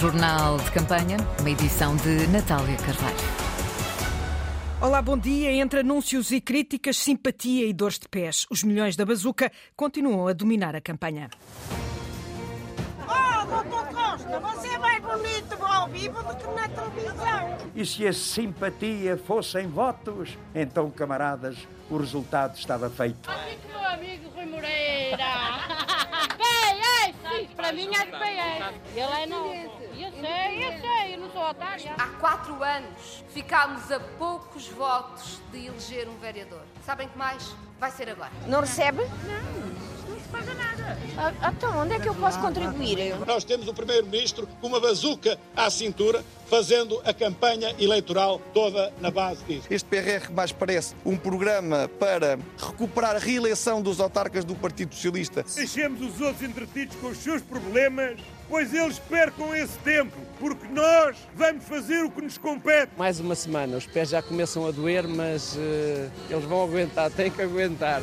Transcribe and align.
Jornal 0.00 0.56
de 0.56 0.70
Campanha, 0.70 1.18
uma 1.40 1.50
edição 1.50 1.94
de 1.94 2.26
Natália 2.28 2.74
Carvalho. 2.78 3.16
Olá, 4.80 5.02
bom 5.02 5.18
dia. 5.18 5.52
Entre 5.52 5.80
anúncios 5.80 6.32
e 6.32 6.40
críticas, 6.40 6.96
simpatia 6.96 7.66
e 7.66 7.72
dores 7.74 7.98
de 7.98 8.08
pés, 8.08 8.46
os 8.48 8.64
milhões 8.64 8.96
da 8.96 9.04
bazuca 9.04 9.52
continuam 9.76 10.26
a 10.26 10.32
dominar 10.32 10.74
a 10.74 10.80
campanha. 10.80 11.28
Oh, 13.06 13.44
doutor 13.44 13.88
Costa, 13.88 14.40
você 14.40 14.68
é 14.68 14.78
mais 14.78 15.02
bonito 15.02 15.62
ao 15.62 15.86
vivo 15.88 16.22
do 16.22 16.34
que 16.34 16.46
na 16.46 16.66
televisão. 16.66 17.58
E 17.76 17.84
se 17.84 18.06
a 18.06 18.12
simpatia 18.14 19.18
fossem 19.18 19.68
votos, 19.68 20.30
então, 20.54 20.90
camaradas, 20.90 21.58
o 21.90 21.98
resultado 21.98 22.56
estava 22.56 22.88
feito. 22.88 23.30
Assim 23.30 23.58
que 23.58 23.68
meu 23.68 23.84
amigo 23.86 24.30
Rui 24.30 24.46
Moreira. 24.46 25.79
PS! 27.30 27.54
Para 27.54 27.72
mim 27.72 27.90
é 27.94 28.04
de 28.06 28.12
PS. 28.12 28.96
Ele 28.96 29.22
é 29.22 29.26
novo. 29.26 29.52
Eu 29.52 30.10
sei, 30.12 30.66
eu 30.66 30.80
sei, 30.80 31.14
eu 31.14 31.18
não 31.18 31.30
sou 31.30 31.48
otária. 31.48 31.94
Há 31.98 32.06
quatro 32.18 32.62
anos 32.62 33.24
ficámos 33.30 33.90
a 33.90 34.00
poucos 34.00 34.68
votos 34.68 35.40
de 35.52 35.66
eleger 35.66 36.08
um 36.08 36.16
vereador. 36.18 36.62
Sabem 36.84 37.08
que 37.08 37.16
mais? 37.16 37.54
Vai 37.78 37.90
ser 37.90 38.10
agora. 38.10 38.30
Não 38.46 38.60
recebe? 38.60 39.00
Ah, 41.16 41.52
Então, 41.52 41.78
onde 41.78 41.94
é 41.94 42.00
que 42.00 42.08
eu 42.08 42.14
posso 42.14 42.38
contribuir? 42.40 43.14
Nós 43.26 43.44
temos 43.44 43.68
o 43.68 43.74
Primeiro-Ministro 43.74 44.48
com 44.60 44.68
uma 44.68 44.80
bazuca 44.80 45.38
à 45.54 45.68
cintura, 45.70 46.24
fazendo 46.48 47.00
a 47.04 47.12
campanha 47.12 47.74
eleitoral 47.78 48.40
toda 48.54 48.92
na 49.00 49.10
base 49.10 49.44
disso. 49.44 49.66
Este 49.70 49.86
PRR 49.88 50.32
mais 50.32 50.50
parece 50.50 50.94
um 51.04 51.16
programa 51.16 51.88
para 51.98 52.38
recuperar 52.58 53.16
a 53.16 53.18
reeleição 53.18 53.82
dos 53.82 54.00
autarcas 54.00 54.44
do 54.44 54.54
Partido 54.54 54.94
Socialista. 54.94 55.44
Deixemos 55.54 56.00
os 56.00 56.20
outros 56.20 56.42
entretidos 56.48 56.96
com 56.96 57.08
os 57.08 57.18
seus 57.18 57.42
problemas, 57.42 58.18
pois 58.48 58.72
eles 58.72 58.98
percam 58.98 59.54
esse 59.54 59.78
tempo, 59.80 60.16
porque 60.38 60.66
nós 60.68 61.16
vamos 61.36 61.64
fazer 61.64 62.02
o 62.04 62.10
que 62.10 62.22
nos 62.22 62.38
compete. 62.38 62.92
Mais 62.96 63.20
uma 63.20 63.34
semana, 63.34 63.76
os 63.76 63.86
pés 63.86 64.08
já 64.08 64.22
começam 64.22 64.66
a 64.66 64.70
doer, 64.70 65.06
mas 65.06 65.56
eh, 65.58 66.08
eles 66.30 66.44
vão 66.44 66.62
aguentar, 66.62 67.10
têm 67.10 67.30
que 67.30 67.42
aguentar. 67.42 68.00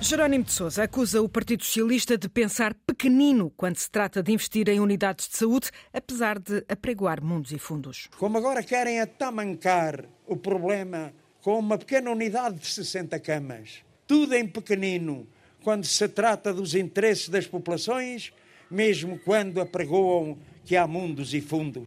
Jerónimo 0.00 0.44
de 0.44 0.52
Sousa 0.52 0.84
acusa 0.84 1.20
o 1.20 1.28
Partido 1.28 1.64
Socialista 1.64 2.16
de 2.16 2.28
pensar 2.28 2.72
pequenino 2.86 3.52
quando 3.56 3.76
se 3.76 3.90
trata 3.90 4.22
de 4.22 4.32
investir 4.32 4.68
em 4.68 4.78
unidades 4.78 5.28
de 5.28 5.36
saúde, 5.36 5.70
apesar 5.92 6.38
de 6.38 6.64
apregoar 6.68 7.22
mundos 7.22 7.50
e 7.50 7.58
fundos. 7.58 8.08
Como 8.16 8.38
agora 8.38 8.62
querem 8.62 9.00
atamancar 9.00 10.04
o 10.24 10.36
problema 10.36 11.12
com 11.42 11.58
uma 11.58 11.76
pequena 11.76 12.10
unidade 12.10 12.60
de 12.60 12.66
60 12.68 13.18
camas, 13.18 13.82
tudo 14.06 14.34
em 14.34 14.46
pequenino, 14.46 15.26
quando 15.62 15.84
se 15.84 16.08
trata 16.08 16.54
dos 16.54 16.76
interesses 16.76 17.28
das 17.28 17.46
populações, 17.46 18.32
mesmo 18.70 19.18
quando 19.18 19.60
apregoam 19.60 20.38
que 20.64 20.76
há 20.76 20.86
mundos 20.86 21.34
e 21.34 21.40
fundos. 21.40 21.84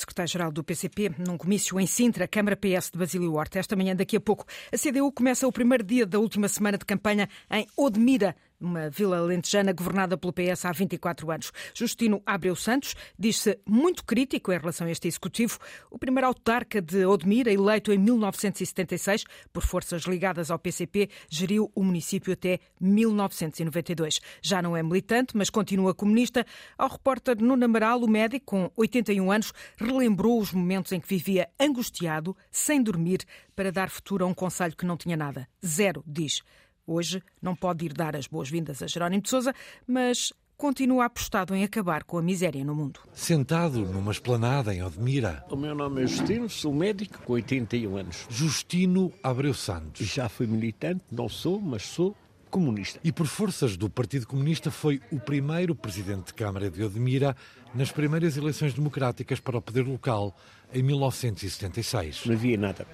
Secretário-Geral 0.00 0.50
do 0.50 0.64
PCP, 0.64 1.12
num 1.18 1.36
comício 1.36 1.78
em 1.78 1.86
Sintra, 1.86 2.26
Câmara 2.26 2.56
PS 2.56 2.90
de 2.90 2.98
Basílio 2.98 3.34
Horta. 3.34 3.58
Esta 3.58 3.76
manhã, 3.76 3.94
daqui 3.94 4.16
a 4.16 4.20
pouco, 4.20 4.46
a 4.72 4.78
CDU 4.78 5.12
começa 5.12 5.46
o 5.46 5.52
primeiro 5.52 5.84
dia 5.84 6.06
da 6.06 6.18
última 6.18 6.48
semana 6.48 6.78
de 6.78 6.84
campanha 6.84 7.28
em 7.50 7.66
Odmira, 7.76 8.34
uma 8.60 8.90
vila 8.90 9.20
lentejana 9.20 9.72
governada 9.72 10.16
pelo 10.16 10.32
PS 10.32 10.64
há 10.64 10.72
24 10.72 11.30
anos. 11.30 11.52
Justino 11.74 12.22
Abreu 12.26 12.54
Santos 12.54 12.94
diz-se 13.18 13.58
muito 13.66 14.04
crítico 14.04 14.52
em 14.52 14.58
relação 14.58 14.86
a 14.86 14.90
este 14.90 15.08
executivo. 15.08 15.58
O 15.90 15.98
primeiro 15.98 16.26
autarca 16.26 16.80
de 16.82 17.04
Odmira, 17.06 17.50
eleito 17.50 17.92
em 17.92 17.98
1976 17.98 19.24
por 19.52 19.64
forças 19.64 20.02
ligadas 20.02 20.50
ao 20.50 20.58
PCP, 20.58 21.08
geriu 21.28 21.70
o 21.74 21.82
município 21.82 22.32
até 22.32 22.60
1992. 22.80 24.20
Já 24.42 24.60
não 24.60 24.76
é 24.76 24.82
militante, 24.82 25.36
mas 25.36 25.50
continua 25.50 25.94
comunista. 25.94 26.44
Ao 26.76 26.88
repórter 26.88 27.40
Nuno 27.40 27.64
Amaral, 27.64 28.00
o 28.02 28.08
médico, 28.08 28.46
com 28.46 28.70
81 28.76 29.32
anos, 29.32 29.52
relembrou 29.76 30.40
os 30.40 30.52
momentos 30.52 30.92
em 30.92 31.00
que 31.00 31.08
vivia 31.08 31.48
angustiado, 31.58 32.36
sem 32.50 32.82
dormir, 32.82 33.24
para 33.54 33.72
dar 33.72 33.90
futuro 33.90 34.24
a 34.24 34.28
um 34.28 34.34
conselho 34.34 34.76
que 34.76 34.86
não 34.86 34.96
tinha 34.96 35.16
nada. 35.16 35.48
Zero, 35.64 36.02
diz. 36.06 36.42
Hoje 36.90 37.22
não 37.40 37.54
pode 37.54 37.86
ir 37.86 37.92
dar 37.92 38.16
as 38.16 38.26
boas-vindas 38.26 38.82
a 38.82 38.86
Jerónimo 38.88 39.22
de 39.22 39.30
Sousa, 39.30 39.54
mas 39.86 40.32
continua 40.56 41.04
apostado 41.04 41.54
em 41.54 41.62
acabar 41.62 42.02
com 42.02 42.18
a 42.18 42.22
miséria 42.22 42.64
no 42.64 42.74
mundo. 42.74 42.98
Sentado 43.12 43.86
numa 43.86 44.10
esplanada 44.10 44.74
em 44.74 44.82
Odmira, 44.82 45.44
O 45.48 45.56
meu 45.56 45.72
nome 45.72 46.02
é 46.02 46.06
Justino, 46.08 46.50
sou 46.50 46.74
médico 46.74 47.22
com 47.22 47.34
81 47.34 47.96
anos. 47.96 48.26
Justino 48.28 49.12
Abreu 49.22 49.54
Santos. 49.54 50.04
Já 50.04 50.28
fui 50.28 50.48
militante, 50.48 51.04
não 51.12 51.28
sou, 51.28 51.60
mas 51.60 51.84
sou 51.84 52.16
comunista. 52.50 52.98
E 53.04 53.12
por 53.12 53.28
forças 53.28 53.76
do 53.76 53.88
Partido 53.88 54.26
Comunista 54.26 54.72
foi 54.72 55.00
o 55.12 55.20
primeiro 55.20 55.76
presidente 55.76 56.26
de 56.26 56.34
Câmara 56.34 56.68
de 56.68 56.82
Odmira 56.82 57.36
nas 57.72 57.92
primeiras 57.92 58.36
eleições 58.36 58.74
democráticas 58.74 59.38
para 59.38 59.56
o 59.56 59.62
poder 59.62 59.86
local 59.86 60.36
em 60.74 60.82
1976. 60.82 62.26
Não 62.26 62.34
havia 62.34 62.58
nada. 62.58 62.84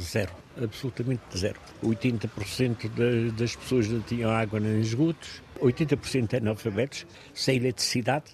Zero. 0.00 0.32
Absolutamente 0.62 1.22
zero. 1.36 1.58
80% 1.82 2.88
da- 2.88 3.30
das 3.36 3.54
pessoas 3.56 3.88
não 3.88 4.00
tinham 4.00 4.30
água 4.30 4.58
nos 4.60 4.86
esgotos, 4.88 5.42
80% 5.60 6.34
analfabetos, 6.36 7.06
sem 7.34 7.56
eletricidade. 7.56 8.24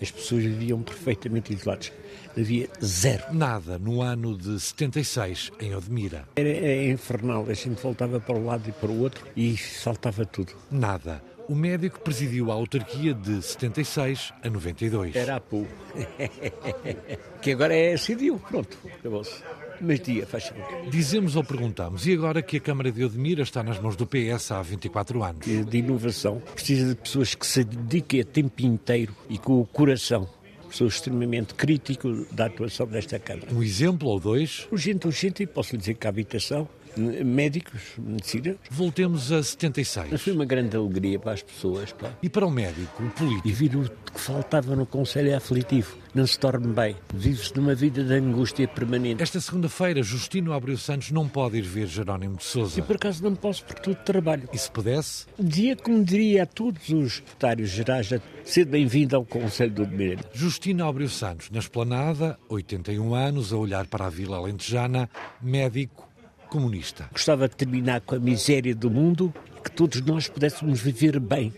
As 0.00 0.10
pessoas 0.10 0.42
viviam 0.42 0.82
perfeitamente 0.82 1.52
isoladas. 1.54 1.92
Havia 2.36 2.68
zero. 2.84 3.32
Nada 3.32 3.78
no 3.78 4.02
ano 4.02 4.36
de 4.36 4.58
76 4.58 5.52
em 5.60 5.74
Odmira. 5.74 6.26
Era, 6.34 6.48
era 6.48 6.84
infernal. 6.86 7.46
A 7.48 7.54
gente 7.54 7.80
voltava 7.80 8.18
para 8.20 8.34
um 8.34 8.44
lado 8.46 8.68
e 8.68 8.72
para 8.72 8.90
o 8.90 9.00
outro 9.00 9.24
e 9.36 9.56
saltava 9.56 10.24
tudo. 10.26 10.52
Nada. 10.70 11.22
O 11.48 11.54
médico 11.54 12.00
presidiu 12.00 12.50
a 12.50 12.54
autarquia 12.54 13.12
de 13.12 13.42
76 13.42 14.32
a 14.42 14.48
92. 14.48 15.14
Era 15.14 15.36
a 15.36 15.40
PU. 15.40 15.66
que 17.42 17.52
agora 17.52 17.74
é 17.74 17.96
CDU. 17.96 18.38
Pronto, 18.48 18.78
acabou-se. 18.98 19.42
Mas 19.80 20.00
dia, 20.00 20.26
faz 20.26 20.44
favor. 20.44 20.64
Dizemos 20.90 21.36
ou 21.36 21.44
perguntamos, 21.44 22.06
e 22.06 22.14
agora 22.14 22.40
que 22.40 22.56
a 22.56 22.60
Câmara 22.60 22.90
de 22.90 23.04
Odmira 23.04 23.42
está 23.42 23.62
nas 23.62 23.78
mãos 23.78 23.96
do 23.96 24.06
PS 24.06 24.52
há 24.52 24.62
24 24.62 25.22
anos? 25.22 25.44
de 25.44 25.78
inovação 25.78 26.40
precisa 26.54 26.94
de 26.94 26.94
pessoas 26.94 27.34
que 27.34 27.46
se 27.46 27.64
dediquem 27.64 28.20
a 28.20 28.24
tempo 28.24 28.62
inteiro 28.62 29.14
e 29.28 29.36
com 29.36 29.60
o 29.60 29.66
coração. 29.66 30.28
Sou 30.70 30.86
extremamente 30.86 31.54
crítico 31.54 32.26
da 32.32 32.46
atuação 32.46 32.86
desta 32.86 33.18
Câmara. 33.18 33.52
Um 33.52 33.62
exemplo 33.62 34.08
ou 34.08 34.18
dois? 34.18 34.66
Urgente, 34.72 35.06
urgente, 35.06 35.42
e 35.42 35.46
posso 35.46 35.72
lhe 35.72 35.78
dizer 35.78 35.94
que 35.94 36.06
a 36.06 36.10
habitação, 36.10 36.68
médicos, 36.96 37.80
medicina. 37.98 38.56
Voltemos 38.70 39.32
a 39.32 39.42
76. 39.42 40.08
Mas 40.10 40.22
foi 40.22 40.32
uma 40.32 40.44
grande 40.44 40.76
alegria 40.76 41.18
para 41.18 41.32
as 41.32 41.42
pessoas, 41.42 41.92
pá. 41.92 42.10
E 42.22 42.28
para 42.28 42.46
o 42.46 42.50
médico, 42.50 43.02
o 43.02 43.10
político? 43.10 43.48
E 43.48 43.52
vir 43.52 43.76
o 43.76 43.82
que 43.84 44.20
faltava 44.20 44.74
no 44.76 44.86
Conselho 44.86 45.30
é 45.30 45.34
aflitivo. 45.34 45.96
Não 46.14 46.26
se 46.26 46.38
dorme 46.38 46.72
bem. 46.72 46.96
Vive-se 47.12 47.56
numa 47.56 47.74
vida 47.74 48.04
de 48.04 48.14
angústia 48.14 48.68
permanente. 48.68 49.22
Esta 49.22 49.40
segunda-feira, 49.40 50.00
Justino 50.02 50.52
Abreu 50.52 50.78
Santos 50.78 51.10
não 51.10 51.28
pode 51.28 51.58
ir 51.58 51.62
ver 51.62 51.88
Jerónimo 51.88 52.36
de 52.36 52.44
Sousa. 52.44 52.78
E 52.78 52.82
por 52.82 52.96
acaso 52.96 53.22
não 53.24 53.34
posso, 53.34 53.64
porque 53.64 53.82
tudo 53.82 53.96
trabalho. 53.96 54.48
E 54.52 54.58
se 54.58 54.70
pudesse? 54.70 55.26
Dia 55.38 55.74
como 55.74 56.04
diria 56.04 56.44
a 56.44 56.46
todos 56.46 56.88
os 56.90 57.16
secretários 57.16 57.70
gerais, 57.70 58.10
ser 58.44 58.64
bem-vindo 58.66 59.16
ao 59.16 59.24
Conselho 59.24 59.72
do 59.72 59.86
Domingo. 59.86 60.22
Justino 60.32 60.86
Abreu 60.86 61.08
Santos, 61.08 61.50
na 61.50 61.58
esplanada, 61.58 62.38
81 62.48 63.14
anos, 63.14 63.52
a 63.52 63.56
olhar 63.56 63.86
para 63.86 64.06
a 64.06 64.10
Vila 64.10 64.36
Alentejana, 64.36 65.10
médico, 65.42 66.08
comunista. 66.54 67.08
Gostava 67.10 67.48
de 67.48 67.56
terminar 67.56 68.00
com 68.02 68.14
a 68.14 68.18
miséria 68.20 68.76
do 68.76 68.88
mundo, 68.88 69.34
que 69.64 69.72
todos 69.72 70.00
nós 70.02 70.28
pudéssemos 70.28 70.80
viver 70.80 71.18
bem. 71.18 71.52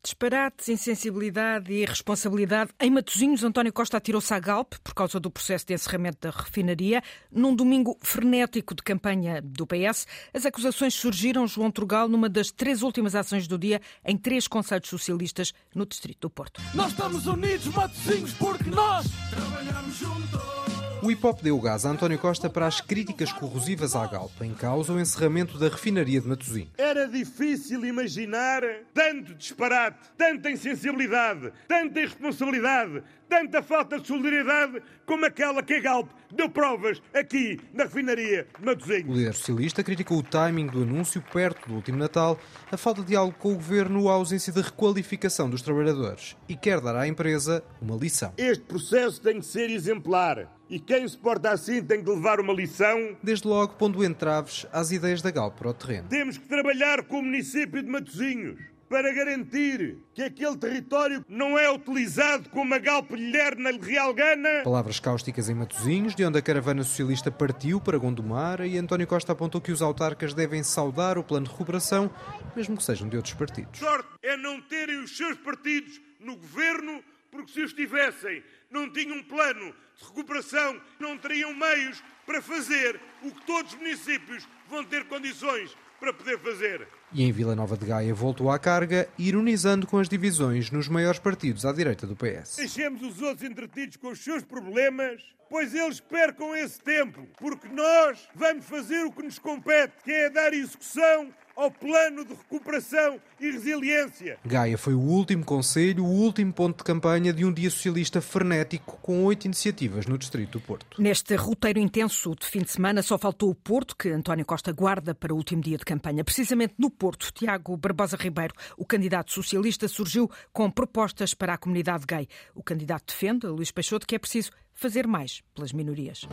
Disparates, 0.00 0.68
insensibilidade 0.68 1.72
e 1.72 1.82
irresponsabilidade. 1.82 2.70
Em 2.80 2.90
Matosinhos, 2.90 3.42
António 3.42 3.72
Costa 3.72 3.96
atirou-se 3.96 4.32
à 4.32 4.38
Galp 4.38 4.74
por 4.82 4.94
causa 4.94 5.18
do 5.18 5.30
processo 5.30 5.66
de 5.66 5.74
encerramento 5.74 6.18
da 6.20 6.30
refinaria. 6.30 7.02
Num 7.32 7.54
domingo 7.54 7.96
frenético 8.00 8.74
de 8.74 8.82
campanha 8.82 9.40
do 9.42 9.66
PS, 9.66 10.06
as 10.32 10.46
acusações 10.46 10.94
surgiram, 10.94 11.46
João 11.46 11.70
Trugal, 11.70 12.08
numa 12.08 12.28
das 12.28 12.52
três 12.52 12.82
últimas 12.82 13.16
ações 13.16 13.48
do 13.48 13.58
dia 13.58 13.80
em 14.04 14.16
três 14.16 14.46
conselhos 14.46 14.88
socialistas 14.88 15.52
no 15.74 15.84
Distrito 15.84 16.22
do 16.22 16.30
Porto. 16.30 16.60
Nós 16.74 16.90
estamos 16.92 17.26
unidos, 17.26 17.66
Matosinhos, 17.66 18.34
porque 18.34 18.70
nós 18.70 19.06
trabalhamos 19.30 19.96
juntos. 19.96 20.71
O 21.02 21.10
hip-hop 21.10 21.42
deu 21.42 21.58
gás 21.58 21.84
a 21.84 21.90
António 21.90 22.16
Costa 22.16 22.48
para 22.48 22.64
as 22.64 22.80
críticas 22.80 23.32
corrosivas 23.32 23.96
à 23.96 24.06
Galp, 24.06 24.40
em 24.40 24.54
causa 24.54 24.92
o 24.92 25.00
encerramento 25.00 25.58
da 25.58 25.68
refinaria 25.68 26.20
de 26.20 26.28
Matosinhos. 26.28 26.70
Era 26.78 27.08
difícil 27.08 27.84
imaginar 27.84 28.62
tanto 28.94 29.34
disparate, 29.34 29.98
tanta 30.16 30.48
insensibilidade, 30.48 31.52
tanta 31.66 31.98
irresponsabilidade, 31.98 33.02
tanta 33.32 33.62
falta 33.62 33.98
de 33.98 34.06
solidariedade 34.06 34.82
como 35.06 35.24
aquela 35.24 35.62
que 35.62 35.72
a 35.72 35.80
Galp 35.80 36.10
deu 36.30 36.50
provas 36.50 37.00
aqui 37.14 37.58
na 37.72 37.84
refinaria 37.84 38.46
de 38.58 38.62
O 38.62 38.66
Matosinhos. 38.66 39.16
líder 39.16 39.32
socialista 39.32 39.82
criticou 39.82 40.18
o 40.18 40.22
timing 40.22 40.66
do 40.66 40.82
anúncio 40.82 41.24
perto 41.32 41.66
do 41.66 41.76
último 41.76 41.96
Natal, 41.96 42.38
a 42.70 42.76
falta 42.76 43.00
de 43.00 43.08
diálogo 43.08 43.34
com 43.38 43.52
o 43.52 43.54
governo, 43.54 44.10
a 44.10 44.12
ausência 44.12 44.52
de 44.52 44.60
requalificação 44.60 45.48
dos 45.48 45.62
trabalhadores 45.62 46.36
e 46.46 46.54
quer 46.54 46.78
dar 46.82 46.94
à 46.94 47.08
empresa 47.08 47.64
uma 47.80 47.96
lição. 47.96 48.34
Este 48.36 48.64
processo 48.64 49.18
tem 49.18 49.40
que 49.40 49.46
ser 49.46 49.70
exemplar 49.70 50.54
e 50.68 50.78
quem 50.78 51.08
se 51.08 51.16
porta 51.16 51.52
assim 51.52 51.82
tem 51.82 52.04
que 52.04 52.10
levar 52.10 52.38
uma 52.38 52.52
lição. 52.52 53.16
Desde 53.22 53.48
logo 53.48 53.76
pondo 53.76 54.04
entraves 54.04 54.66
às 54.70 54.90
ideias 54.90 55.22
da 55.22 55.30
Galp 55.30 55.56
para 55.56 55.70
o 55.70 55.74
terreno. 55.74 56.08
Temos 56.10 56.36
que 56.36 56.46
trabalhar 56.46 57.02
com 57.04 57.20
o 57.20 57.22
município 57.22 57.82
de 57.82 57.88
Matosinhos 57.88 58.71
para 58.92 59.10
garantir 59.10 59.96
que 60.12 60.22
aquele 60.22 60.54
território 60.54 61.24
não 61.26 61.58
é 61.58 61.70
utilizado 61.72 62.50
como 62.50 62.74
a 62.74 62.78
galpilher 62.78 63.56
na 63.56 63.70
Real 63.70 64.12
Gana. 64.12 64.62
Palavras 64.62 65.00
cáusticas 65.00 65.48
em 65.48 65.54
Matosinhos, 65.54 66.14
de 66.14 66.22
onde 66.22 66.38
a 66.38 66.42
caravana 66.42 66.84
socialista 66.84 67.30
partiu 67.30 67.80
para 67.80 67.96
Gondomar, 67.96 68.60
e 68.60 68.76
António 68.76 69.06
Costa 69.06 69.32
apontou 69.32 69.62
que 69.62 69.72
os 69.72 69.80
autarcas 69.80 70.34
devem 70.34 70.62
saudar 70.62 71.16
o 71.16 71.24
plano 71.24 71.46
de 71.46 71.52
recuperação, 71.52 72.10
mesmo 72.54 72.76
que 72.76 72.84
sejam 72.84 73.08
de 73.08 73.16
outros 73.16 73.32
partidos. 73.32 73.78
Sorte 73.78 74.10
é 74.22 74.36
não 74.36 74.60
terem 74.60 74.98
os 74.98 75.16
seus 75.16 75.38
partidos 75.38 75.98
no 76.20 76.36
governo, 76.36 77.02
porque 77.30 77.50
se 77.50 77.62
os 77.62 77.72
tivessem, 77.72 78.44
não 78.70 78.92
tinham 78.92 79.16
um 79.16 79.22
plano 79.22 79.74
de 79.96 80.04
recuperação, 80.04 80.78
não 81.00 81.16
teriam 81.16 81.54
meios 81.54 82.04
para 82.26 82.42
fazer 82.42 83.00
o 83.22 83.30
que 83.30 83.46
todos 83.46 83.72
os 83.72 83.78
municípios 83.78 84.46
vão 84.68 84.84
ter 84.84 85.04
condições 85.04 85.74
para 86.02 86.12
poder 86.12 86.36
fazer. 86.40 86.88
E 87.12 87.22
em 87.22 87.30
Vila 87.30 87.54
Nova 87.54 87.76
de 87.76 87.86
Gaia 87.86 88.12
voltou 88.12 88.50
à 88.50 88.58
carga, 88.58 89.08
ironizando 89.16 89.86
com 89.86 89.98
as 89.98 90.08
divisões 90.08 90.68
nos 90.68 90.88
maiores 90.88 91.20
partidos 91.20 91.64
à 91.64 91.72
direita 91.72 92.08
do 92.08 92.16
PS. 92.16 92.56
Deixemos 92.56 93.00
os 93.02 93.22
outros 93.22 93.48
entretidos 93.48 93.96
com 93.98 94.08
os 94.08 94.18
seus 94.18 94.42
problemas, 94.42 95.22
pois 95.52 95.74
eles 95.74 96.00
percam 96.00 96.56
esse 96.56 96.80
tempo, 96.80 97.28
porque 97.36 97.68
nós 97.68 98.26
vamos 98.34 98.64
fazer 98.64 99.04
o 99.04 99.12
que 99.12 99.22
nos 99.22 99.38
compete, 99.38 99.92
que 100.02 100.10
é 100.10 100.30
dar 100.30 100.54
execução 100.54 101.28
ao 101.54 101.70
plano 101.70 102.24
de 102.24 102.32
recuperação 102.32 103.20
e 103.38 103.50
resiliência. 103.50 104.38
Gaia 104.46 104.78
foi 104.78 104.94
o 104.94 105.00
último 105.00 105.44
conselho, 105.44 106.06
o 106.06 106.08
último 106.08 106.50
ponto 106.54 106.78
de 106.78 106.84
campanha 106.84 107.34
de 107.34 107.44
um 107.44 107.52
dia 107.52 107.68
socialista 107.68 108.22
frenético 108.22 108.98
com 109.02 109.26
oito 109.26 109.44
iniciativas 109.44 110.06
no 110.06 110.16
Distrito 110.16 110.52
do 110.52 110.60
Porto. 110.60 111.02
Neste 111.02 111.36
roteiro 111.36 111.78
intenso 111.78 112.34
de 112.34 112.46
fim 112.46 112.62
de 112.62 112.70
semana 112.70 113.02
só 113.02 113.18
faltou 113.18 113.50
o 113.50 113.54
Porto, 113.54 113.94
que 113.94 114.08
António 114.08 114.46
Costa 114.46 114.72
guarda 114.72 115.14
para 115.14 115.34
o 115.34 115.36
último 115.36 115.60
dia 115.60 115.76
de 115.76 115.84
campanha. 115.84 116.24
Precisamente 116.24 116.72
no 116.78 116.88
Porto, 116.88 117.30
Tiago 117.30 117.76
Barbosa 117.76 118.16
Ribeiro, 118.16 118.54
o 118.78 118.86
candidato 118.86 119.30
socialista, 119.34 119.86
surgiu 119.86 120.30
com 120.50 120.70
propostas 120.70 121.34
para 121.34 121.52
a 121.52 121.58
comunidade 121.58 122.06
gay. 122.06 122.26
O 122.54 122.62
candidato 122.62 123.12
defende, 123.12 123.46
Luís 123.46 123.70
Peixoto, 123.70 124.06
que 124.06 124.14
é 124.14 124.18
preciso 124.18 124.50
fazer 124.82 125.06
mais 125.06 125.42
pelas 125.54 125.72
minorias. 125.72 126.26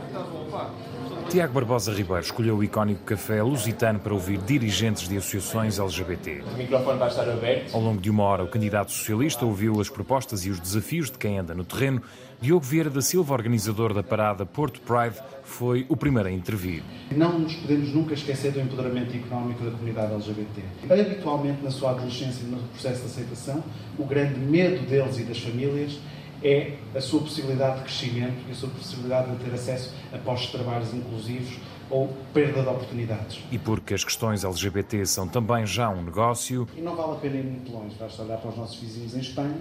Tiago 1.30 1.54
Barbosa 1.54 1.92
Ribeiro 1.92 2.22
escolheu 2.22 2.56
o 2.56 2.64
icónico 2.64 3.04
café 3.04 3.40
Lusitano 3.40 4.00
para 4.00 4.12
ouvir 4.12 4.38
dirigentes 4.38 5.08
de 5.08 5.16
associações 5.16 5.78
LGBT. 5.78 6.42
O 6.52 6.56
microfone 6.56 6.98
vai 6.98 7.08
estar 7.08 7.30
aberto. 7.30 7.72
Ao 7.72 7.80
longo 7.80 8.00
de 8.00 8.10
uma 8.10 8.24
hora, 8.24 8.42
o 8.42 8.48
candidato 8.48 8.90
socialista 8.90 9.46
ouviu 9.46 9.80
as 9.80 9.88
propostas 9.88 10.44
e 10.44 10.50
os 10.50 10.58
desafios 10.58 11.12
de 11.12 11.16
quem 11.16 11.38
anda 11.38 11.54
no 11.54 11.64
terreno. 11.64 12.02
Diogo 12.40 12.64
Vieira 12.64 12.90
da 12.90 13.00
Silva, 13.00 13.34
organizador 13.34 13.94
da 13.94 14.02
parada 14.02 14.44
Porto 14.44 14.80
Pride, 14.80 15.22
foi 15.44 15.86
o 15.88 15.96
primeiro 15.96 16.28
a 16.28 16.32
intervir. 16.32 16.82
Não 17.12 17.38
nos 17.38 17.54
podemos 17.54 17.94
nunca 17.94 18.14
esquecer 18.14 18.50
do 18.50 18.60
empoderamento 18.60 19.14
económico 19.14 19.62
da 19.62 19.70
comunidade 19.70 20.12
LGBT. 20.14 20.62
Habitualmente, 20.90 21.62
na 21.62 21.70
sua 21.70 21.90
adolescência 21.90 22.42
e 22.42 22.46
no 22.46 22.58
processo 22.68 23.02
de 23.02 23.06
aceitação, 23.06 23.62
o 23.96 24.04
grande 24.04 24.40
medo 24.40 24.84
deles 24.86 25.18
e 25.18 25.22
das 25.22 25.38
famílias 25.38 26.00
é 26.42 26.76
a 26.94 27.00
sua 27.00 27.20
possibilidade 27.20 27.78
de 27.78 27.84
crescimento 27.84 28.36
e 28.48 28.52
a 28.52 28.54
sua 28.54 28.68
possibilidade 28.70 29.30
de 29.36 29.44
ter 29.44 29.54
acesso 29.54 29.92
a 30.12 30.18
postos 30.18 30.50
de 30.50 30.58
trabalhos 30.58 30.94
inclusivos 30.94 31.58
ou 31.90 32.08
perda 32.32 32.62
de 32.62 32.68
oportunidades. 32.68 33.42
E 33.50 33.58
porque 33.58 33.94
as 33.94 34.04
questões 34.04 34.44
LGBT 34.44 35.04
são 35.06 35.26
também 35.26 35.66
já 35.66 35.90
um 35.90 36.02
negócio. 36.02 36.68
E 36.76 36.80
não 36.80 36.94
vale 36.94 37.12
a 37.12 37.16
pena 37.16 37.36
ir 37.36 37.44
muito 37.44 37.70
longe, 37.72 37.96
basta 37.98 38.22
olhar 38.22 38.38
para 38.38 38.50
os 38.50 38.56
nossos 38.56 38.78
vizinhos 38.80 39.14
em 39.14 39.20
Espanha 39.20 39.58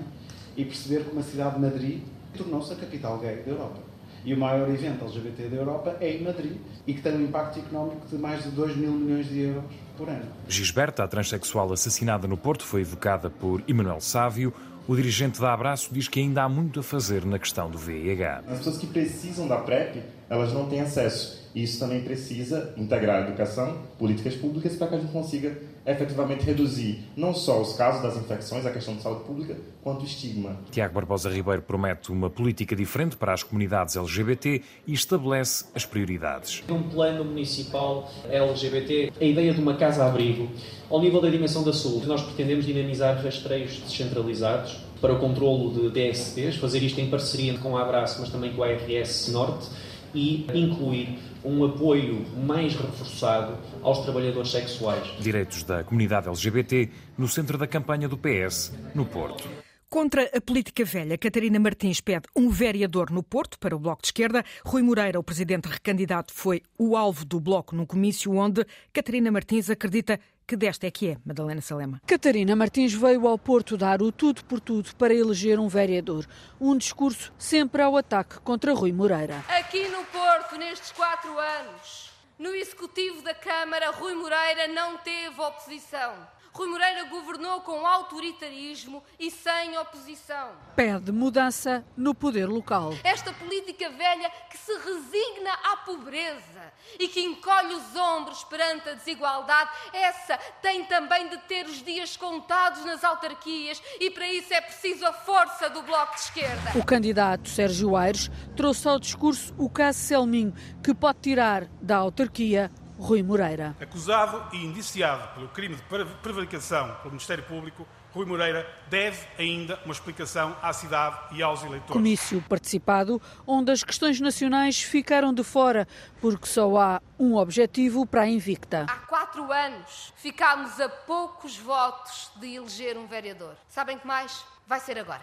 e 0.55 0.63
perceber 0.63 1.05
que 1.05 1.11
uma 1.11 1.23
cidade 1.23 1.55
de 1.55 1.61
Madrid 1.61 2.01
tornou-se 2.37 2.71
a 2.71 2.75
capital 2.75 3.17
gay 3.17 3.37
da 3.37 3.51
Europa. 3.51 3.79
E 4.23 4.33
o 4.33 4.37
maior 4.37 4.69
evento 4.69 5.05
LGBT 5.05 5.47
da 5.47 5.55
Europa 5.55 5.97
é 6.01 6.11
em 6.11 6.23
Madrid 6.23 6.57
e 6.85 6.93
que 6.93 7.01
tem 7.01 7.13
um 7.13 7.23
impacto 7.23 7.59
económico 7.59 8.05
de 8.07 8.17
mais 8.17 8.43
de 8.43 8.49
2 8.49 8.75
mil 8.75 8.91
milhões 8.91 9.27
de 9.27 9.39
euros 9.39 9.63
por 9.97 10.09
ano. 10.09 10.25
Gisberta, 10.47 11.03
a 11.03 11.07
transexual 11.07 11.71
assassinada 11.71 12.27
no 12.27 12.37
Porto, 12.37 12.63
foi 12.63 12.81
evocada 12.81 13.29
por 13.29 13.63
Emanuel 13.67 14.01
Sávio. 14.01 14.53
O 14.89 14.95
dirigente 14.95 15.39
da 15.39 15.53
Abraço 15.53 15.93
diz 15.93 16.07
que 16.07 16.19
ainda 16.19 16.41
há 16.41 16.49
muito 16.49 16.79
a 16.79 16.83
fazer 16.83 17.23
na 17.23 17.37
questão 17.37 17.69
do 17.69 17.77
VIH. 17.77 18.41
As 18.47 18.57
pessoas 18.57 18.77
que 18.79 18.87
precisam 18.87 19.47
da 19.47 19.57
PrEP, 19.57 20.01
elas 20.27 20.51
não 20.51 20.67
têm 20.67 20.81
acesso. 20.81 21.47
E 21.53 21.61
isso 21.61 21.77
também 21.77 22.03
precisa 22.03 22.73
integrar 22.75 23.17
a 23.17 23.27
educação, 23.27 23.83
políticas 23.99 24.33
públicas, 24.33 24.75
para 24.75 24.87
que 24.87 24.95
a 24.95 24.97
gente 24.97 25.11
consiga 25.11 25.55
efetivamente 25.91 26.43
reduzir 26.43 26.99
não 27.15 27.33
só 27.33 27.61
os 27.61 27.73
casos 27.73 28.01
das 28.01 28.17
infecções, 28.17 28.65
a 28.65 28.71
questão 28.71 28.95
de 28.95 29.01
saúde 29.01 29.23
pública, 29.23 29.57
quanto 29.81 30.01
o 30.01 30.05
estigma. 30.05 30.57
Tiago 30.71 30.93
Barbosa 30.93 31.29
Ribeiro 31.29 31.61
promete 31.61 32.11
uma 32.11 32.29
política 32.29 32.75
diferente 32.75 33.15
para 33.15 33.33
as 33.33 33.43
comunidades 33.43 33.95
LGBT 33.95 34.61
e 34.85 34.93
estabelece 34.93 35.65
as 35.73 35.85
prioridades. 35.85 36.63
Um 36.69 36.83
plano 36.83 37.25
municipal 37.25 38.11
LGBT, 38.29 39.13
a 39.19 39.23
ideia 39.23 39.53
de 39.53 39.61
uma 39.61 39.75
casa-abrigo, 39.75 40.49
ao 40.89 41.01
nível 41.01 41.21
da 41.21 41.29
dimensão 41.29 41.63
da 41.63 41.73
saúde, 41.73 42.07
nós 42.07 42.21
pretendemos 42.21 42.65
dinamizar 42.65 43.23
rastreios 43.23 43.79
descentralizados 43.79 44.77
para 44.99 45.13
o 45.13 45.19
controlo 45.19 45.71
de 45.71 45.89
DSTs, 45.89 46.57
fazer 46.57 46.83
isto 46.83 46.99
em 46.99 47.09
parceria 47.09 47.57
com 47.57 47.77
a 47.77 47.81
Abraço, 47.81 48.19
mas 48.19 48.29
também 48.29 48.53
com 48.53 48.63
a 48.63 48.67
RS 48.67 49.29
Norte, 49.31 49.67
e 50.13 50.45
incluir 50.53 51.19
um 51.43 51.63
apoio 51.63 52.25
mais 52.45 52.75
reforçado 52.75 53.57
aos 53.81 53.99
trabalhadores 53.99 54.51
sexuais. 54.51 55.07
Direitos 55.19 55.63
da 55.63 55.83
comunidade 55.83 56.27
LGBT 56.27 56.89
no 57.17 57.27
centro 57.27 57.57
da 57.57 57.67
campanha 57.67 58.07
do 58.07 58.17
PS, 58.17 58.73
no 58.93 59.05
Porto. 59.05 59.47
Contra 59.89 60.29
a 60.35 60.39
política 60.39 60.85
velha, 60.85 61.17
Catarina 61.17 61.59
Martins 61.59 61.99
pede 61.99 62.27
um 62.35 62.51
vereador 62.51 63.09
no 63.09 63.23
Porto 63.23 63.57
para 63.57 63.75
o 63.75 63.79
Bloco 63.79 64.03
de 64.03 64.09
Esquerda. 64.09 64.45
Rui 64.63 64.83
Moreira, 64.83 65.19
o 65.19 65.23
presidente 65.23 65.65
recandidato, 65.65 66.31
foi 66.31 66.61
o 66.77 66.95
alvo 66.95 67.25
do 67.25 67.39
Bloco 67.39 67.75
num 67.75 67.87
comício 67.87 68.35
onde 68.35 68.63
Catarina 68.93 69.31
Martins 69.31 69.67
acredita 69.67 70.19
que 70.49 70.57
desta 70.57 70.87
é 70.87 70.91
que 70.91 71.09
é, 71.09 71.17
Madalena 71.23 71.61
Salema. 71.61 72.01
Catarina 72.07 72.55
Martins 72.55 72.91
veio 72.91 73.27
ao 73.27 73.37
Porto 73.37 73.77
dar 73.77 74.01
o 74.01 74.11
tudo 74.11 74.43
por 74.45 74.59
tudo 74.59 74.95
para 74.95 75.13
eleger 75.13 75.59
um 75.59 75.67
vereador. 75.67 76.25
Um 76.59 76.75
discurso 76.75 77.31
sempre 77.37 77.83
ao 77.83 77.95
ataque 77.95 78.39
contra 78.39 78.73
Rui 78.73 78.91
Moreira. 78.91 79.45
Aqui 79.47 79.87
no 79.89 80.03
Porto, 80.05 80.57
nestes 80.57 80.91
quatro 80.91 81.37
anos, 81.37 82.09
no 82.39 82.49
Executivo 82.55 83.21
da 83.21 83.35
Câmara, 83.35 83.91
Rui 83.91 84.15
Moreira 84.15 84.67
não 84.69 84.97
teve 84.97 85.39
oposição. 85.39 86.15
Rui 86.53 86.67
Moreira 86.67 87.05
governou 87.05 87.61
com 87.61 87.85
autoritarismo 87.85 89.03
e 89.19 89.29
sem 89.31 89.77
oposição. 89.77 90.49
Pede 90.75 91.11
mudança 91.11 91.85
no 91.95 92.13
poder 92.13 92.47
local. 92.47 92.93
Esta 93.03 93.31
política 93.33 93.89
velha 93.89 94.29
que 94.49 94.57
se 94.57 94.73
resigna 94.73 95.53
à 95.71 95.77
pobreza 95.77 96.73
e 96.99 97.07
que 97.07 97.21
encolhe 97.21 97.73
os 97.73 97.95
ombros 97.95 98.43
perante 98.43 98.89
a 98.89 98.93
desigualdade, 98.93 99.69
essa 99.93 100.37
tem 100.61 100.83
também 100.85 101.29
de 101.29 101.37
ter 101.39 101.65
os 101.65 101.83
dias 101.83 102.17
contados 102.17 102.83
nas 102.85 103.03
autarquias 103.03 103.81
e 103.99 104.09
para 104.09 104.27
isso 104.27 104.53
é 104.53 104.61
preciso 104.61 105.05
a 105.05 105.13
força 105.13 105.69
do 105.69 105.81
Bloco 105.83 106.15
de 106.15 106.21
Esquerda. 106.21 106.71
O 106.77 106.85
candidato 106.85 107.47
Sérgio 107.47 107.95
Aires 107.95 108.29
trouxe 108.55 108.87
ao 108.87 108.99
discurso 108.99 109.53
o 109.57 109.69
caso 109.69 109.99
Selminho, 109.99 110.53
que 110.83 110.93
pode 110.93 111.19
tirar 111.19 111.65
da 111.81 111.97
autarquia 111.97 112.71
Rui 112.99 113.23
Moreira. 113.23 113.75
Acusado 113.79 114.43
e 114.51 114.57
indiciado 114.57 115.33
pelo 115.33 115.47
crime 115.47 115.75
de 115.75 115.81
prevaricação 116.21 116.95
pelo 116.97 117.11
Ministério 117.11 117.45
Público, 117.45 117.87
Rui 118.11 118.25
Moreira 118.25 118.67
deve 118.89 119.25
ainda 119.37 119.79
uma 119.85 119.93
explicação 119.93 120.55
à 120.61 120.73
cidade 120.73 121.17
e 121.31 121.41
aos 121.41 121.63
eleitores. 121.63 121.93
Comício 121.93 122.43
participado, 122.49 123.21
onde 123.47 123.71
as 123.71 123.83
questões 123.83 124.19
nacionais 124.19 124.81
ficaram 124.81 125.33
de 125.33 125.43
fora, 125.45 125.87
porque 126.19 126.45
só 126.45 126.77
há 126.77 127.01
um 127.17 127.37
objetivo 127.37 128.05
para 128.05 128.23
a 128.23 128.27
Invicta. 128.27 128.85
Há 128.89 129.07
quatro 129.07 129.49
anos 129.49 130.13
ficámos 130.17 130.77
a 130.81 130.89
poucos 130.89 131.57
votos 131.57 132.31
de 132.35 132.55
eleger 132.55 132.97
um 132.97 133.07
vereador. 133.07 133.55
Sabem 133.69 133.97
que 133.97 134.05
mais? 134.05 134.43
Vai 134.67 134.81
ser 134.81 134.99
agora. 134.99 135.21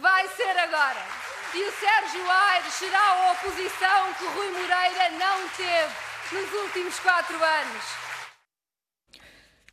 Vai 0.00 0.28
ser 0.28 0.56
agora. 0.56 1.00
E 1.52 1.62
o 1.62 1.72
Sérgio 1.72 2.30
Aires 2.30 2.72
será 2.74 3.00
a 3.00 3.32
oposição 3.32 4.12
que 4.18 4.24
Rui 4.24 4.50
Moreira 4.50 5.10
não 5.18 5.48
teve 5.56 6.08
nos 6.32 6.52
últimos 6.64 6.98
quatro 7.00 7.36
anos. 7.36 8.07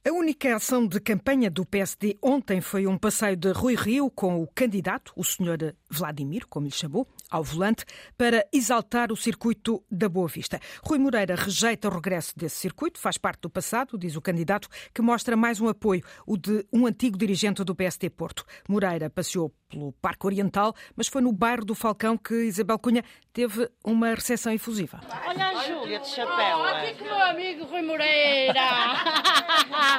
A 0.08 0.12
única 0.12 0.56
ação 0.56 0.86
de 0.86 1.00
campanha 1.00 1.50
do 1.50 1.66
PSD 1.66 2.16
ontem 2.22 2.62
foi 2.62 2.86
um 2.86 2.96
passeio 2.96 3.36
de 3.36 3.52
Rui 3.52 3.74
Rio 3.74 4.12
com 4.12 4.40
o 4.40 4.46
candidato, 4.46 5.12
o 5.16 5.24
senhor 5.24 5.76
Vladimir, 5.90 6.46
como 6.48 6.68
lhe 6.68 6.72
chamou, 6.72 7.08
ao 7.28 7.44
volante, 7.44 7.84
para 8.16 8.46
exaltar 8.54 9.12
o 9.12 9.16
circuito 9.16 9.84
da 9.90 10.08
Boa 10.08 10.28
Vista. 10.28 10.60
Rui 10.84 11.00
Moreira 11.00 11.34
rejeita 11.34 11.88
o 11.88 11.92
regresso 11.92 12.38
desse 12.38 12.58
circuito, 12.58 13.00
faz 13.00 13.18
parte 13.18 13.42
do 13.42 13.50
passado, 13.50 13.98
diz 13.98 14.16
o 14.16 14.22
candidato, 14.22 14.70
que 14.94 15.02
mostra 15.02 15.36
mais 15.36 15.60
um 15.60 15.68
apoio, 15.68 16.04
o 16.28 16.38
de 16.38 16.64
um 16.72 16.86
antigo 16.86 17.18
dirigente 17.18 17.64
do 17.64 17.74
PSD 17.74 18.12
Porto. 18.12 18.46
Moreira 18.70 19.10
passeou 19.10 19.52
pelo 19.68 19.92
Parque 19.94 20.28
Oriental, 20.28 20.76
mas 20.96 21.08
foi 21.08 21.24
no 21.24 21.34
bairro 21.34 21.66
do 21.66 21.74
Falcão 21.74 22.16
que 22.16 22.46
Isabel 22.46 22.78
Cunha 22.78 23.04
teve 23.34 23.68
uma 23.84 24.14
recepção 24.14 24.54
efusiva. 24.54 25.02
Olha 25.26 25.48
a 25.48 25.64
Júlia 25.66 26.00
de 26.00 26.08
chapéu. 26.08 26.58
Olha 26.58 26.92
aqui 26.92 27.00
com 27.00 27.06
o 27.06 27.08
meu 27.08 27.24
amigo 27.24 27.66
Rui 27.66 27.82
Moreira. 27.82 28.54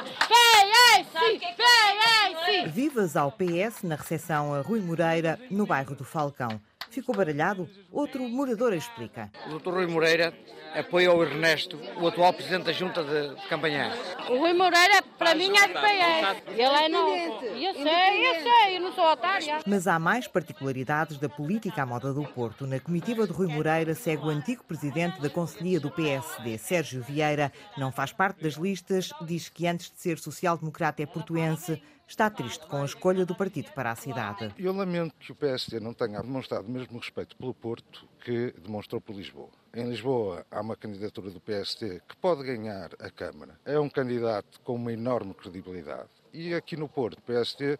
Vivas 2.67 3.15
ao 3.15 3.31
PS 3.31 3.83
na 3.83 3.95
recepção 3.95 4.53
a 4.53 4.61
Rui 4.61 4.81
Moreira, 4.81 5.39
no 5.49 5.65
bairro 5.65 5.95
do 5.95 6.03
Falcão. 6.03 6.59
Ficou 6.89 7.15
baralhado? 7.15 7.69
Outro 7.91 8.27
morador 8.27 8.73
explica. 8.73 9.31
O 9.47 9.59
Dr. 9.59 9.69
Rui 9.69 9.87
Moreira 9.87 10.33
apoia 10.75 11.11
o 11.13 11.23
Ernesto, 11.23 11.79
o 11.99 12.07
atual 12.07 12.33
presidente 12.33 12.65
da 12.65 12.71
Junta 12.71 13.03
de, 13.03 13.35
de 13.35 13.47
Campanhã. 13.47 13.91
O 14.29 14.37
Rui 14.37 14.53
Moreira, 14.53 15.01
para 15.17 15.33
mim, 15.33 15.51
é 15.57 15.67
de 15.67 15.73
PS. 15.73 16.43
Ele 16.49 16.61
é 16.61 16.89
novo. 16.89 17.45
Eu 17.55 17.73
sei, 17.73 18.29
eu 18.29 18.41
sei, 18.41 18.77
eu 18.77 18.81
não 18.81 18.93
sou 18.93 19.05
otária. 19.11 19.59
Mas 19.65 19.87
há 19.87 19.97
mais 19.97 20.27
particularidades 20.27 21.17
da 21.17 21.29
política 21.29 21.83
à 21.83 21.85
moda 21.85 22.13
do 22.13 22.23
Porto. 22.23 22.67
Na 22.67 22.79
comitiva 22.79 23.25
de 23.25 23.33
Rui 23.33 23.47
Moreira 23.47 23.93
segue 23.95 24.23
o 24.23 24.29
antigo 24.29 24.63
presidente 24.63 25.19
da 25.21 25.29
Conselhia 25.29 25.79
do 25.79 25.89
PSD, 25.89 26.57
Sérgio 26.57 27.01
Vieira. 27.01 27.51
Não 27.77 27.91
faz 27.91 28.11
parte 28.11 28.43
das 28.43 28.53
listas, 28.53 29.09
diz 29.21 29.49
que 29.49 29.67
antes 29.67 29.91
de 29.91 29.99
ser 29.99 30.19
social-democrata 30.19 31.01
é 31.01 31.05
portuense 31.05 31.81
está 32.07 32.29
triste 32.29 32.65
com 32.65 32.81
a 32.81 32.85
escolha 32.85 33.25
do 33.25 33.35
partido 33.35 33.71
para 33.73 33.91
a 33.91 33.95
cidade. 33.95 34.53
Eu 34.57 34.73
lamento 34.73 35.13
que 35.19 35.31
o 35.31 35.35
PSD 35.35 35.79
não 35.79 35.93
tenha 35.93 36.21
demonstrado 36.21 36.67
o 36.67 36.71
mesmo 36.71 36.97
respeito 36.97 37.35
pelo 37.35 37.53
Porto 37.53 38.07
que 38.23 38.53
demonstrou 38.63 39.01
por 39.01 39.15
Lisboa. 39.15 39.49
Em 39.73 39.89
Lisboa 39.89 40.45
há 40.49 40.61
uma 40.61 40.75
candidatura 40.75 41.29
do 41.29 41.39
PSD 41.39 42.01
que 42.07 42.15
pode 42.17 42.43
ganhar 42.43 42.91
a 42.99 43.09
Câmara. 43.09 43.59
É 43.65 43.79
um 43.79 43.89
candidato 43.89 44.59
com 44.61 44.75
uma 44.75 44.93
enorme 44.93 45.33
credibilidade. 45.33 46.09
E 46.33 46.53
aqui 46.53 46.77
no 46.77 46.87
Porto, 46.87 47.19
o 47.19 47.21
PSD 47.23 47.77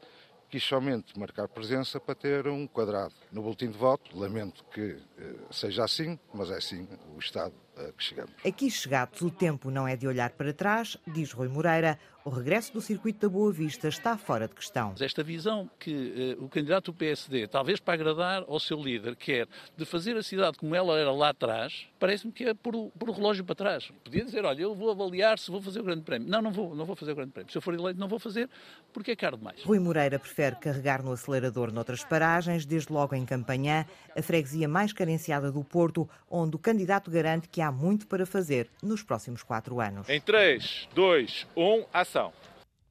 quis 0.50 0.64
somente 0.64 1.18
marcar 1.18 1.48
presença 1.48 2.00
para 2.00 2.16
ter 2.16 2.48
um 2.48 2.68
quadrado 2.68 3.14
no 3.32 3.42
boletim 3.42 3.70
de 3.70 3.78
voto. 3.78 4.18
Lamento 4.18 4.64
que 4.66 4.98
eh, 5.18 5.36
seja 5.52 5.84
assim, 5.84 6.18
mas 6.34 6.50
é 6.50 6.58
assim 6.58 6.88
o 7.16 7.20
Estado 7.20 7.54
que 7.98 8.04
chegamos. 8.04 8.34
Aqui 8.46 8.70
chegados, 8.70 9.22
o 9.22 9.30
tempo 9.30 9.70
não 9.70 9.88
é 9.88 9.96
de 9.96 10.08
olhar 10.08 10.32
para 10.32 10.54
trás, 10.54 10.98
diz 11.08 11.32
Rui 11.32 11.48
Moreira. 11.48 12.00
O 12.28 12.30
regresso 12.30 12.74
do 12.74 12.82
circuito 12.82 13.22
da 13.22 13.30
Boa 13.30 13.54
Vista 13.54 13.88
está 13.88 14.18
fora 14.18 14.50
de 14.50 14.54
questão. 14.54 14.94
Esta 15.00 15.24
visão 15.24 15.70
que 15.80 16.36
uh, 16.38 16.44
o 16.44 16.50
candidato 16.50 16.92
do 16.92 16.94
PSD, 16.94 17.48
talvez 17.48 17.80
para 17.80 17.94
agradar 17.94 18.44
ao 18.50 18.60
seu 18.60 18.78
líder, 18.78 19.16
quer 19.16 19.48
de 19.78 19.86
fazer 19.86 20.18
a 20.18 20.22
cidade 20.22 20.58
como 20.58 20.76
ela 20.76 21.00
era 21.00 21.10
lá 21.10 21.30
atrás, 21.30 21.88
parece-me 21.98 22.34
que 22.34 22.44
é 22.44 22.54
por, 22.54 22.92
por 23.00 23.10
o 23.10 23.14
relógio 23.14 23.46
para 23.46 23.56
trás. 23.56 23.90
Podia 24.04 24.26
dizer, 24.26 24.44
olha, 24.44 24.62
eu 24.62 24.76
vou 24.76 24.92
avaliar 24.92 25.40
se 25.40 25.50
vou 25.50 25.62
fazer 25.62 25.80
o 25.80 25.84
grande 25.86 26.02
prémio. 26.02 26.28
Não, 26.28 26.42
não 26.42 26.52
vou, 26.52 26.76
não 26.76 26.84
vou 26.84 26.98
fazer 26.98 27.14
o 27.14 27.16
grande 27.16 27.32
prémio. 27.32 27.50
Se 27.50 27.58
eu 27.58 27.62
for 27.62 27.74
eleito, 27.74 27.98
não 27.98 28.10
vou 28.10 28.20
fazer 28.20 28.50
porque 28.92 29.12
é 29.12 29.16
caro 29.16 29.38
demais. 29.38 29.64
Rui 29.64 29.80
Moreira 29.80 30.20
prefere 30.20 30.58
carregar 30.58 31.02
no 31.02 31.14
acelerador 31.14 31.72
noutras 31.72 32.04
paragens, 32.04 32.66
desde 32.66 32.92
logo 32.92 33.16
em 33.16 33.26
Campanhã, 33.26 33.86
a 34.14 34.22
freguesia 34.22 34.68
mais 34.68 34.92
carenciada 34.92 35.50
do 35.50 35.64
Porto, 35.64 36.10
onde 36.30 36.58
o 36.58 36.60
candidato 36.60 37.10
garante 37.10 37.48
que 37.48 37.62
há 37.62 37.67
muito 37.72 38.08
para 38.08 38.26
fazer 38.26 38.70
nos 38.82 39.04
próximos 39.04 39.44
quatro 39.44 39.80
anos. 39.80 40.08
Em 40.10 40.20
3, 40.20 40.90
2, 40.94 41.48
1, 41.56 41.86
ação. 41.94 42.34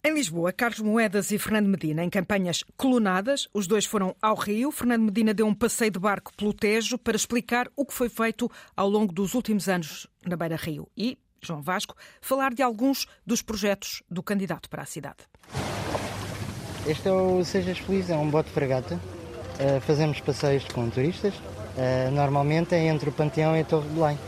Em 0.05 0.15
Lisboa, 0.15 0.53
Carlos 0.53 0.79
Moedas 0.79 1.33
e 1.33 1.39
Fernando 1.39 1.67
Medina, 1.67 2.05
em 2.05 2.09
campanhas 2.09 2.63
colunadas, 2.77 3.49
os 3.53 3.67
dois 3.67 3.85
foram 3.85 4.15
ao 4.23 4.37
Rio. 4.37 4.71
Fernando 4.71 5.03
Medina 5.03 5.35
deu 5.35 5.47
um 5.47 5.55
passeio 5.55 5.91
de 5.91 5.99
barco 5.99 6.33
pelo 6.37 6.55
Tejo 6.55 6.97
para 6.97 7.17
explicar 7.17 7.69
o 7.75 7.85
que 7.85 7.93
foi 7.93 8.09
feito 8.09 8.49
ao 8.77 8.89
longo 8.89 9.13
dos 9.13 9.35
últimos 9.35 9.69
anos 9.69 10.07
na 10.25 10.37
Beira 10.37 10.55
Rio. 10.55 10.89
E 10.97 11.19
João 11.43 11.61
Vasco 11.61 11.97
falar 12.21 12.55
de 12.55 12.63
alguns 12.63 13.09
dos 13.27 13.43
projetos 13.43 14.03
do 14.09 14.23
candidato 14.23 14.71
para 14.71 14.83
a 14.83 14.87
cidade. 14.87 15.25
Este 16.87 17.09
é 17.09 17.13
o 17.13 17.45
Sejas 17.45 17.79
Feliz, 17.79 18.09
é 18.09 18.17
um 18.17 18.31
bote 18.31 18.51
fragata. 18.51 18.95
Uh, 18.95 19.81
fazemos 19.81 20.21
passeios 20.21 20.65
com 20.67 20.89
turistas. 20.89 21.35
Uh, 21.35 22.13
normalmente 22.13 22.77
é 22.77 22.87
entre 22.87 23.09
o 23.09 23.13
Panteão 23.13 23.57
e 23.57 23.61
a 23.63 23.65
Torre 23.65 23.89
de 23.89 23.95
Belém. 23.95 24.19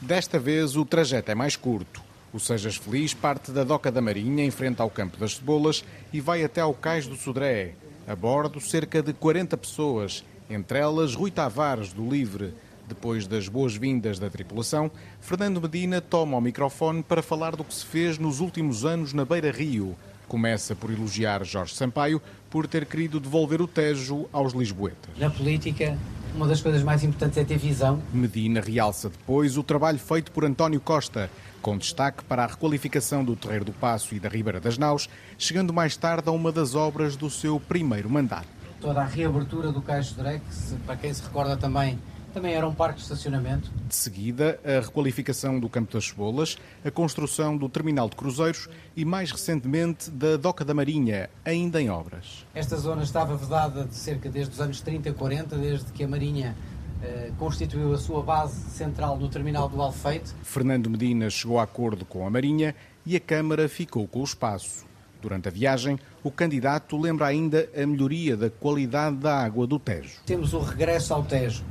Desta 0.00 0.38
vez 0.38 0.76
o 0.76 0.84
trajeto 0.84 1.32
é 1.32 1.34
mais 1.34 1.56
curto. 1.56 2.00
O 2.32 2.38
Sejas 2.38 2.76
Feliz 2.76 3.14
parte 3.14 3.50
da 3.50 3.64
Doca 3.64 3.90
da 3.90 4.00
Marinha, 4.00 4.44
em 4.44 4.50
frente 4.50 4.80
ao 4.80 4.88
Campo 4.88 5.16
das 5.16 5.36
Cebolas, 5.36 5.84
e 6.12 6.20
vai 6.20 6.44
até 6.44 6.60
ao 6.60 6.72
Cais 6.72 7.06
do 7.08 7.16
Sodré. 7.16 7.74
A 8.06 8.14
bordo, 8.14 8.60
cerca 8.60 9.02
de 9.02 9.12
40 9.12 9.56
pessoas, 9.56 10.24
entre 10.48 10.78
elas 10.78 11.16
Rui 11.16 11.32
Tavares, 11.32 11.92
do 11.92 12.08
Livre. 12.08 12.54
Depois 12.86 13.26
das 13.26 13.48
boas-vindas 13.48 14.20
da 14.20 14.30
tripulação, 14.30 14.88
Fernando 15.20 15.60
Medina 15.60 16.00
toma 16.00 16.36
o 16.36 16.40
microfone 16.40 17.02
para 17.02 17.20
falar 17.20 17.56
do 17.56 17.64
que 17.64 17.74
se 17.74 17.84
fez 17.84 18.18
nos 18.18 18.38
últimos 18.38 18.84
anos 18.84 19.12
na 19.12 19.24
Beira 19.24 19.50
Rio. 19.50 19.96
Começa 20.28 20.76
por 20.76 20.90
elogiar 20.90 21.42
Jorge 21.42 21.74
Sampaio 21.74 22.20
por 22.50 22.66
ter 22.66 22.84
querido 22.84 23.18
devolver 23.18 23.62
o 23.62 23.66
Tejo 23.66 24.28
aos 24.30 24.52
lisboetas. 24.52 25.16
Na 25.18 25.30
política, 25.30 25.96
uma 26.34 26.46
das 26.46 26.60
coisas 26.60 26.82
mais 26.82 27.02
importantes 27.02 27.38
é 27.38 27.44
ter 27.44 27.56
visão. 27.56 28.02
Medina 28.12 28.60
realça 28.60 29.08
depois 29.08 29.56
o 29.56 29.62
trabalho 29.62 29.98
feito 29.98 30.30
por 30.30 30.44
António 30.44 30.80
Costa, 30.80 31.30
com 31.62 31.78
destaque 31.78 32.22
para 32.24 32.44
a 32.44 32.46
requalificação 32.46 33.24
do 33.24 33.34
Terreiro 33.34 33.64
do 33.64 33.72
Passo 33.72 34.14
e 34.14 34.20
da 34.20 34.28
Ribeira 34.28 34.60
das 34.60 34.76
Naus, 34.76 35.08
chegando 35.38 35.72
mais 35.72 35.96
tarde 35.96 36.28
a 36.28 36.32
uma 36.32 36.52
das 36.52 36.74
obras 36.74 37.16
do 37.16 37.30
seu 37.30 37.58
primeiro 37.58 38.10
mandato. 38.10 38.46
Toda 38.80 39.00
a 39.00 39.04
reabertura 39.04 39.72
do 39.72 39.80
Caixo 39.80 40.14
Drake, 40.14 40.44
para 40.86 40.96
quem 40.96 41.12
se 41.12 41.22
recorda 41.22 41.56
também, 41.56 41.98
também 42.38 42.54
era 42.54 42.68
um 42.68 42.74
parque 42.74 42.98
de 42.98 43.02
estacionamento. 43.02 43.68
De 43.88 43.94
seguida, 43.94 44.60
a 44.64 44.80
requalificação 44.80 45.58
do 45.58 45.68
Campo 45.68 45.92
das 45.92 46.06
Cebolas, 46.06 46.56
a 46.84 46.90
construção 46.90 47.56
do 47.56 47.68
terminal 47.68 48.08
de 48.08 48.14
cruzeiros 48.14 48.68
e, 48.96 49.04
mais 49.04 49.32
recentemente, 49.32 50.08
da 50.08 50.36
Doca 50.36 50.64
da 50.64 50.72
Marinha, 50.72 51.28
ainda 51.44 51.82
em 51.82 51.90
obras. 51.90 52.46
Esta 52.54 52.76
zona 52.76 53.02
estava 53.02 53.36
vedada 53.36 53.84
de 53.84 53.94
cerca 53.96 54.30
desde 54.30 54.52
os 54.52 54.60
anos 54.60 54.80
30 54.80 55.08
e 55.08 55.12
40, 55.12 55.56
desde 55.56 55.92
que 55.92 56.04
a 56.04 56.08
Marinha 56.08 56.56
eh, 57.02 57.32
constituiu 57.36 57.92
a 57.92 57.98
sua 57.98 58.22
base 58.22 58.70
central 58.70 59.18
no 59.18 59.28
terminal 59.28 59.68
do 59.68 59.82
Alfeite. 59.82 60.32
Fernando 60.44 60.88
Medina 60.88 61.28
chegou 61.28 61.58
a 61.58 61.64
acordo 61.64 62.04
com 62.04 62.24
a 62.24 62.30
Marinha 62.30 62.72
e 63.04 63.16
a 63.16 63.20
Câmara 63.20 63.68
ficou 63.68 64.06
com 64.06 64.20
o 64.20 64.24
espaço. 64.24 64.86
Durante 65.20 65.48
a 65.48 65.50
viagem, 65.50 65.98
o 66.22 66.30
candidato 66.30 66.96
lembra 66.96 67.26
ainda 67.26 67.68
a 67.76 67.84
melhoria 67.84 68.36
da 68.36 68.48
qualidade 68.48 69.16
da 69.16 69.42
água 69.42 69.66
do 69.66 69.76
Tejo. 69.76 70.20
Temos 70.24 70.54
o 70.54 70.60
regresso 70.60 71.12
ao 71.12 71.24
Tejo 71.24 71.64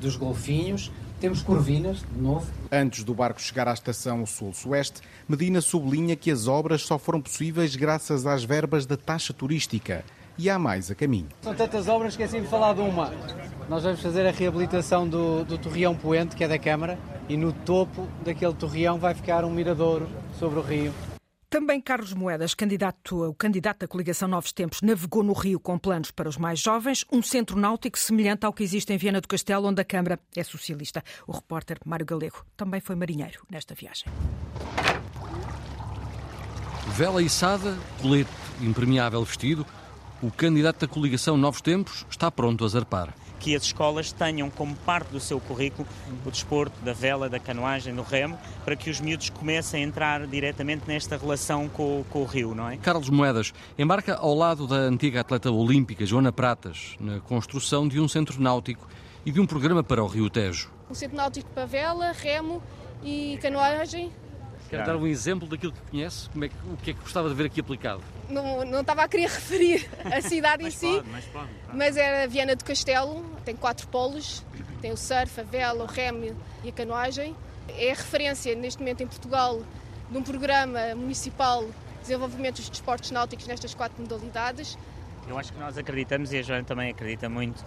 dos 0.00 0.16
golfinhos, 0.16 0.90
temos 1.20 1.42
Corvinas, 1.42 2.04
de 2.12 2.20
novo. 2.20 2.46
Antes 2.70 3.02
do 3.02 3.14
barco 3.14 3.40
chegar 3.40 3.68
à 3.68 3.72
estação 3.72 4.26
Sul-Sueste, 4.26 5.00
Medina 5.28 5.60
sublinha 5.60 6.14
que 6.14 6.30
as 6.30 6.46
obras 6.46 6.82
só 6.82 6.98
foram 6.98 7.20
possíveis 7.20 7.74
graças 7.74 8.26
às 8.26 8.44
verbas 8.44 8.84
da 8.84 8.96
taxa 8.96 9.32
turística 9.32 10.04
e 10.38 10.50
há 10.50 10.58
mais 10.58 10.90
a 10.90 10.94
caminho. 10.94 11.28
São 11.42 11.54
tantas 11.54 11.88
obras, 11.88 12.12
esqueci 12.12 12.40
de 12.40 12.46
falar 12.46 12.74
de 12.74 12.80
uma. 12.80 13.12
Nós 13.68 13.82
vamos 13.82 14.00
fazer 14.00 14.26
a 14.26 14.30
reabilitação 14.30 15.08
do, 15.08 15.44
do 15.44 15.58
Torreão 15.58 15.94
Poente, 15.94 16.36
que 16.36 16.44
é 16.44 16.48
da 16.48 16.58
Câmara, 16.58 16.98
e 17.28 17.36
no 17.36 17.52
topo 17.52 18.06
daquele 18.24 18.54
torreão 18.54 18.98
vai 18.98 19.14
ficar 19.14 19.44
um 19.44 19.50
miradouro 19.50 20.08
sobre 20.38 20.58
o 20.58 20.62
rio. 20.62 20.92
Também 21.48 21.80
Carlos 21.80 22.12
Moedas, 22.12 22.54
candidato, 22.54 23.30
o 23.30 23.34
candidato 23.34 23.78
da 23.78 23.88
coligação 23.88 24.26
Novos 24.26 24.52
Tempos, 24.52 24.82
navegou 24.82 25.22
no 25.22 25.32
Rio 25.32 25.60
com 25.60 25.78
planos 25.78 26.10
para 26.10 26.28
os 26.28 26.36
mais 26.36 26.58
jovens, 26.58 27.04
um 27.10 27.22
centro 27.22 27.56
náutico 27.56 27.96
semelhante 27.96 28.44
ao 28.44 28.52
que 28.52 28.64
existe 28.64 28.92
em 28.92 28.98
Viana 28.98 29.20
do 29.20 29.28
Castelo, 29.28 29.68
onde 29.68 29.80
a 29.80 29.84
Câmara 29.84 30.18
é 30.34 30.42
socialista. 30.42 31.04
O 31.24 31.32
repórter 31.32 31.78
Mário 31.84 32.04
Galego 32.04 32.44
também 32.56 32.80
foi 32.80 32.96
marinheiro 32.96 33.46
nesta 33.48 33.76
viagem. 33.76 34.06
Vela 36.88 37.22
içada, 37.22 37.78
colete 38.02 38.30
impermeável 38.60 39.22
vestido, 39.24 39.64
o 40.20 40.32
candidato 40.32 40.80
da 40.80 40.92
coligação 40.92 41.36
Novos 41.36 41.60
Tempos 41.60 42.04
está 42.10 42.28
pronto 42.28 42.64
a 42.64 42.68
zarpar. 42.68 43.14
Que 43.46 43.54
as 43.54 43.62
escolas 43.62 44.10
tenham 44.10 44.50
como 44.50 44.74
parte 44.74 45.06
do 45.10 45.20
seu 45.20 45.38
currículo 45.38 45.86
o 46.26 46.30
desporto 46.32 46.76
da 46.84 46.92
vela, 46.92 47.28
da 47.28 47.38
canoagem, 47.38 47.94
do 47.94 48.02
remo, 48.02 48.36
para 48.64 48.74
que 48.74 48.90
os 48.90 49.00
miúdos 49.00 49.30
comecem 49.30 49.84
a 49.84 49.86
entrar 49.86 50.26
diretamente 50.26 50.82
nesta 50.88 51.16
relação 51.16 51.68
com, 51.68 52.04
com 52.10 52.22
o 52.22 52.24
rio, 52.24 52.56
não 52.56 52.68
é? 52.68 52.76
Carlos 52.78 53.08
Moedas 53.08 53.54
embarca 53.78 54.16
ao 54.16 54.34
lado 54.34 54.66
da 54.66 54.74
antiga 54.74 55.20
atleta 55.20 55.48
olímpica 55.48 56.04
Joana 56.04 56.32
Pratas 56.32 56.96
na 56.98 57.20
construção 57.20 57.86
de 57.86 58.00
um 58.00 58.08
centro 58.08 58.42
náutico 58.42 58.88
e 59.24 59.30
de 59.30 59.40
um 59.40 59.46
programa 59.46 59.84
para 59.84 60.02
o 60.02 60.08
Rio 60.08 60.28
Tejo. 60.28 60.68
Um 60.90 60.94
centro 60.94 61.16
náutico 61.16 61.48
para 61.50 61.66
vela, 61.66 62.10
remo 62.10 62.60
e 63.04 63.38
canoagem 63.40 64.10
Quer 64.68 64.84
dar 64.84 64.96
um 64.96 65.06
exemplo 65.06 65.48
daquilo 65.48 65.72
que 65.72 65.80
conhece? 65.90 66.28
Como 66.30 66.44
é 66.44 66.48
que, 66.48 66.54
o 66.54 66.76
que 66.76 66.90
é 66.90 66.94
que 66.94 67.00
gostava 67.00 67.28
de 67.28 67.34
ver 67.34 67.46
aqui 67.46 67.60
aplicado? 67.60 68.02
Não, 68.28 68.64
não 68.64 68.80
estava 68.80 69.02
a 69.02 69.08
querer 69.08 69.28
referir 69.30 69.88
a 70.04 70.20
cidade 70.20 70.64
em 70.64 70.70
si, 70.70 70.86
pode, 70.86 71.08
mas, 71.10 71.24
pode, 71.26 71.48
mas 71.72 71.96
era 71.96 72.26
Viana 72.26 72.56
do 72.56 72.64
Castelo, 72.64 73.24
tem 73.44 73.54
quatro 73.54 73.86
polos, 73.88 74.44
tem 74.80 74.92
o 74.92 74.96
surf, 74.96 75.40
a 75.40 75.44
vela, 75.44 75.84
o 75.84 75.86
remo 75.86 76.36
e 76.64 76.68
a 76.68 76.72
canoagem. 76.72 77.36
É 77.68 77.90
a 77.90 77.94
referência 77.94 78.54
neste 78.54 78.78
momento 78.80 79.02
em 79.02 79.06
Portugal 79.06 79.60
de 80.10 80.16
um 80.18 80.22
programa 80.22 80.94
municipal 80.94 81.64
de 81.64 81.72
desenvolvimento 82.02 82.56
dos 82.56 82.68
desportos 82.68 83.10
náuticos 83.10 83.46
nestas 83.46 83.74
quatro 83.74 84.00
modalidades. 84.00 84.78
Eu 85.28 85.36
acho 85.36 85.52
que 85.52 85.58
nós 85.58 85.76
acreditamos, 85.76 86.32
e 86.32 86.38
a 86.38 86.42
Joana 86.42 86.62
também 86.62 86.90
acredita 86.90 87.28
muito, 87.28 87.64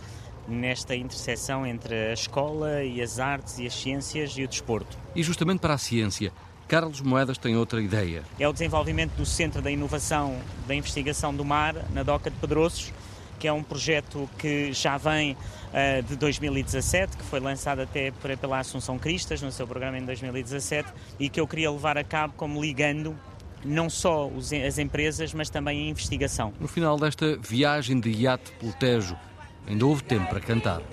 nesta 0.48 0.96
interseção 0.96 1.66
entre 1.66 1.94
a 1.94 2.14
escola 2.14 2.84
e 2.84 3.02
as 3.02 3.20
artes 3.20 3.60
e 3.60 3.68
as 3.68 3.74
ciências 3.74 4.32
e 4.38 4.44
o 4.44 4.48
desporto. 4.48 4.98
E 5.16 5.22
justamente 5.22 5.60
para 5.60 5.74
a 5.74 5.78
ciência, 5.78 6.32
Carlos 6.70 7.02
Moedas 7.02 7.40
tem 7.40 7.58
outra 7.58 7.82
ideia. 7.82 8.24
É 8.40 8.48
o 8.48 8.54
desenvolvimento 8.54 9.14
do 9.14 9.26
Centro 9.26 9.60
da 9.60 9.72
Inovação 9.72 10.40
da 10.68 10.76
Investigação 10.76 11.36
do 11.36 11.44
Mar, 11.44 11.74
na 11.92 12.04
Doca 12.04 12.30
de 12.30 12.38
Pedroços, 12.38 12.94
que 13.40 13.48
é 13.48 13.52
um 13.52 13.64
projeto 13.64 14.30
que 14.38 14.72
já 14.72 14.96
vem 14.96 15.32
uh, 15.32 16.04
de 16.08 16.16
2017, 16.16 17.18
que 17.18 17.24
foi 17.24 17.40
lançado 17.40 17.82
até 17.82 18.12
pela 18.40 18.60
Assunção 18.60 19.00
Cristas 19.00 19.42
no 19.42 19.52
seu 19.52 19.66
programa 19.66 19.98
em 19.98 20.06
2017 20.06 20.88
e 21.20 21.28
que 21.28 21.40
eu 21.40 21.48
queria 21.48 21.72
levar 21.72 21.98
a 21.98 22.04
cabo 22.04 22.36
como 22.38 22.62
ligando 22.62 23.18
não 23.66 23.90
só 23.90 24.28
os, 24.28 24.54
as 24.54 24.78
empresas, 24.78 25.34
mas 25.34 25.50
também 25.50 25.88
a 25.88 25.90
investigação. 25.90 26.54
No 26.60 26.68
final 26.68 27.00
desta 27.00 27.36
viagem 27.38 28.00
de 28.00 28.12
iate 28.12 28.52
pelo 28.60 28.74
Tejo, 28.74 29.18
ainda 29.66 29.88
houve 29.88 30.04
tempo 30.04 30.28
para 30.30 30.40
cantar. 30.40 30.84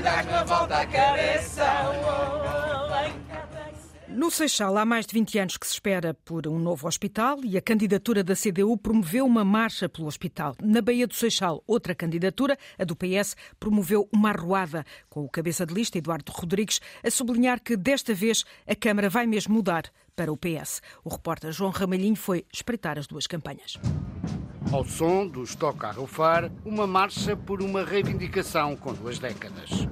E 0.00 0.02
dás-me 0.02 0.32
a 0.32 0.44
volta 0.44 0.78
à 0.78 0.86
cabeça. 0.86 1.66
No 4.08 4.30
Seixal, 4.30 4.76
há 4.76 4.84
mais 4.84 5.06
de 5.06 5.12
20 5.14 5.38
anos 5.38 5.56
que 5.56 5.66
se 5.66 5.74
espera 5.74 6.14
por 6.24 6.48
um 6.48 6.58
novo 6.58 6.88
hospital 6.88 7.38
e 7.44 7.56
a 7.56 7.60
candidatura 7.60 8.24
da 8.24 8.34
CDU 8.34 8.76
promoveu 8.76 9.24
uma 9.24 9.44
marcha 9.44 9.88
pelo 9.88 10.08
hospital. 10.08 10.56
Na 10.60 10.82
Baía 10.82 11.06
do 11.06 11.14
Seixal, 11.14 11.62
outra 11.66 11.94
candidatura, 11.94 12.58
a 12.78 12.84
do 12.84 12.96
PS, 12.96 13.36
promoveu 13.58 14.08
uma 14.12 14.30
arruada, 14.30 14.84
com 15.08 15.24
o 15.24 15.28
cabeça 15.28 15.64
de 15.64 15.74
lista, 15.74 15.98
Eduardo 15.98 16.32
Rodrigues, 16.32 16.80
a 17.04 17.10
sublinhar 17.10 17.60
que 17.60 17.76
desta 17.76 18.12
vez 18.12 18.44
a 18.66 18.74
Câmara 18.74 19.08
vai 19.08 19.26
mesmo 19.26 19.54
mudar 19.54 19.84
para 20.16 20.32
o 20.32 20.36
PS. 20.36 20.82
O 21.04 21.08
repórter 21.10 21.52
João 21.52 21.70
Ramalhinho 21.70 22.16
foi 22.16 22.44
espreitar 22.52 22.98
as 22.98 23.06
duas 23.06 23.26
campanhas. 23.26 23.78
Ao 24.72 24.84
som 24.84 25.26
dos 25.26 25.56
Toca 25.56 25.88
a 25.88 25.90
Rufar, 25.90 26.48
uma 26.64 26.86
marcha 26.86 27.36
por 27.36 27.60
uma 27.60 27.84
reivindicação 27.84 28.76
com 28.76 28.92
duas 28.92 29.18
décadas. 29.18 29.88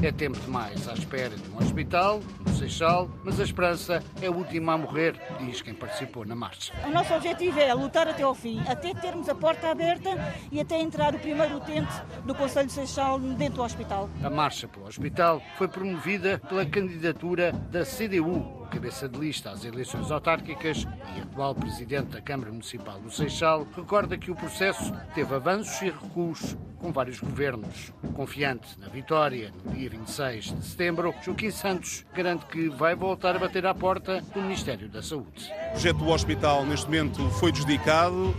É 0.00 0.12
tempo 0.12 0.38
demais 0.40 0.88
à 0.88 0.94
espera 0.94 1.36
de 1.36 1.50
um 1.50 1.58
hospital, 1.58 2.22
no 2.40 2.50
Seixal, 2.54 3.10
mas 3.24 3.38
a 3.38 3.42
esperança 3.42 4.02
é 4.22 4.28
a 4.28 4.30
última 4.30 4.72
a 4.72 4.78
morrer, 4.78 5.20
diz 5.40 5.60
quem 5.60 5.74
participou 5.74 6.24
na 6.24 6.34
marcha. 6.34 6.72
O 6.86 6.90
nosso 6.90 7.12
objetivo 7.12 7.60
é 7.60 7.74
lutar 7.74 8.08
até 8.08 8.22
ao 8.22 8.34
fim, 8.34 8.58
até 8.66 8.94
termos 8.94 9.28
a 9.28 9.34
porta 9.34 9.68
aberta 9.68 10.08
e 10.50 10.60
até 10.60 10.80
entrar 10.80 11.14
o 11.14 11.18
primeiro 11.18 11.56
utente 11.56 11.92
do 12.24 12.34
Conselho 12.34 12.68
de 12.68 12.72
Seixal 12.72 13.18
dentro 13.18 13.56
do 13.56 13.62
hospital. 13.62 14.08
A 14.22 14.30
marcha 14.30 14.66
pelo 14.66 14.86
hospital 14.86 15.42
foi 15.58 15.68
promovida 15.68 16.40
pela 16.48 16.64
candidatura 16.64 17.52
da 17.52 17.84
CDU, 17.84 18.57
cabeça 18.68 19.08
de 19.08 19.18
lista 19.18 19.50
às 19.50 19.64
eleições 19.64 20.10
autárquicas 20.10 20.86
e 21.16 21.20
atual 21.20 21.54
presidente 21.54 22.10
da 22.10 22.20
Câmara 22.20 22.50
Municipal 22.50 23.00
do 23.00 23.10
Seixal, 23.10 23.66
recorda 23.74 24.16
que 24.16 24.30
o 24.30 24.36
processo 24.36 24.92
teve 25.14 25.34
avanços 25.34 25.80
e 25.82 25.86
recuos 25.86 26.56
com 26.78 26.92
vários 26.92 27.18
governos. 27.18 27.92
Confiante 28.14 28.78
na 28.78 28.88
vitória 28.88 29.52
no 29.64 29.72
dia 29.72 29.90
26 29.90 30.56
de 30.56 30.64
setembro, 30.64 31.14
Joaquim 31.22 31.50
Santos 31.50 32.04
garante 32.14 32.46
que 32.46 32.68
vai 32.68 32.94
voltar 32.94 33.36
a 33.36 33.38
bater 33.38 33.66
à 33.66 33.74
porta 33.74 34.20
do 34.34 34.40
Ministério 34.40 34.88
da 34.88 35.02
Saúde. 35.02 35.50
O 35.68 35.70
projeto 35.72 35.98
do 35.98 36.08
hospital, 36.08 36.64
neste 36.64 36.86
momento, 36.86 37.28
foi 37.30 37.50
desdicado. 37.50 38.34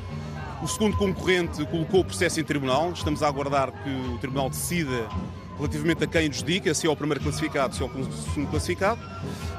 O 0.62 0.68
segundo 0.68 0.98
concorrente 0.98 1.66
colocou 1.66 2.02
o 2.02 2.06
processo 2.06 2.40
em 2.40 2.44
tribunal. 2.44 2.92
Estamos 2.92 3.24
a 3.24 3.28
aguardar 3.28 3.72
que 3.72 3.90
o 3.90 4.18
tribunal 4.20 4.50
decida 4.50 5.08
relativamente 5.60 6.06
a 6.06 6.08
quem 6.08 6.30
nos 6.30 6.42
dedica, 6.42 6.74
se 6.74 6.88
é 6.88 6.90
o 6.90 6.96
primeiro 6.96 7.22
classificado, 7.22 7.76
se 7.76 7.84
é 7.84 7.86
o 7.86 7.90
segundo 7.90 8.50
classificado. 8.50 9.00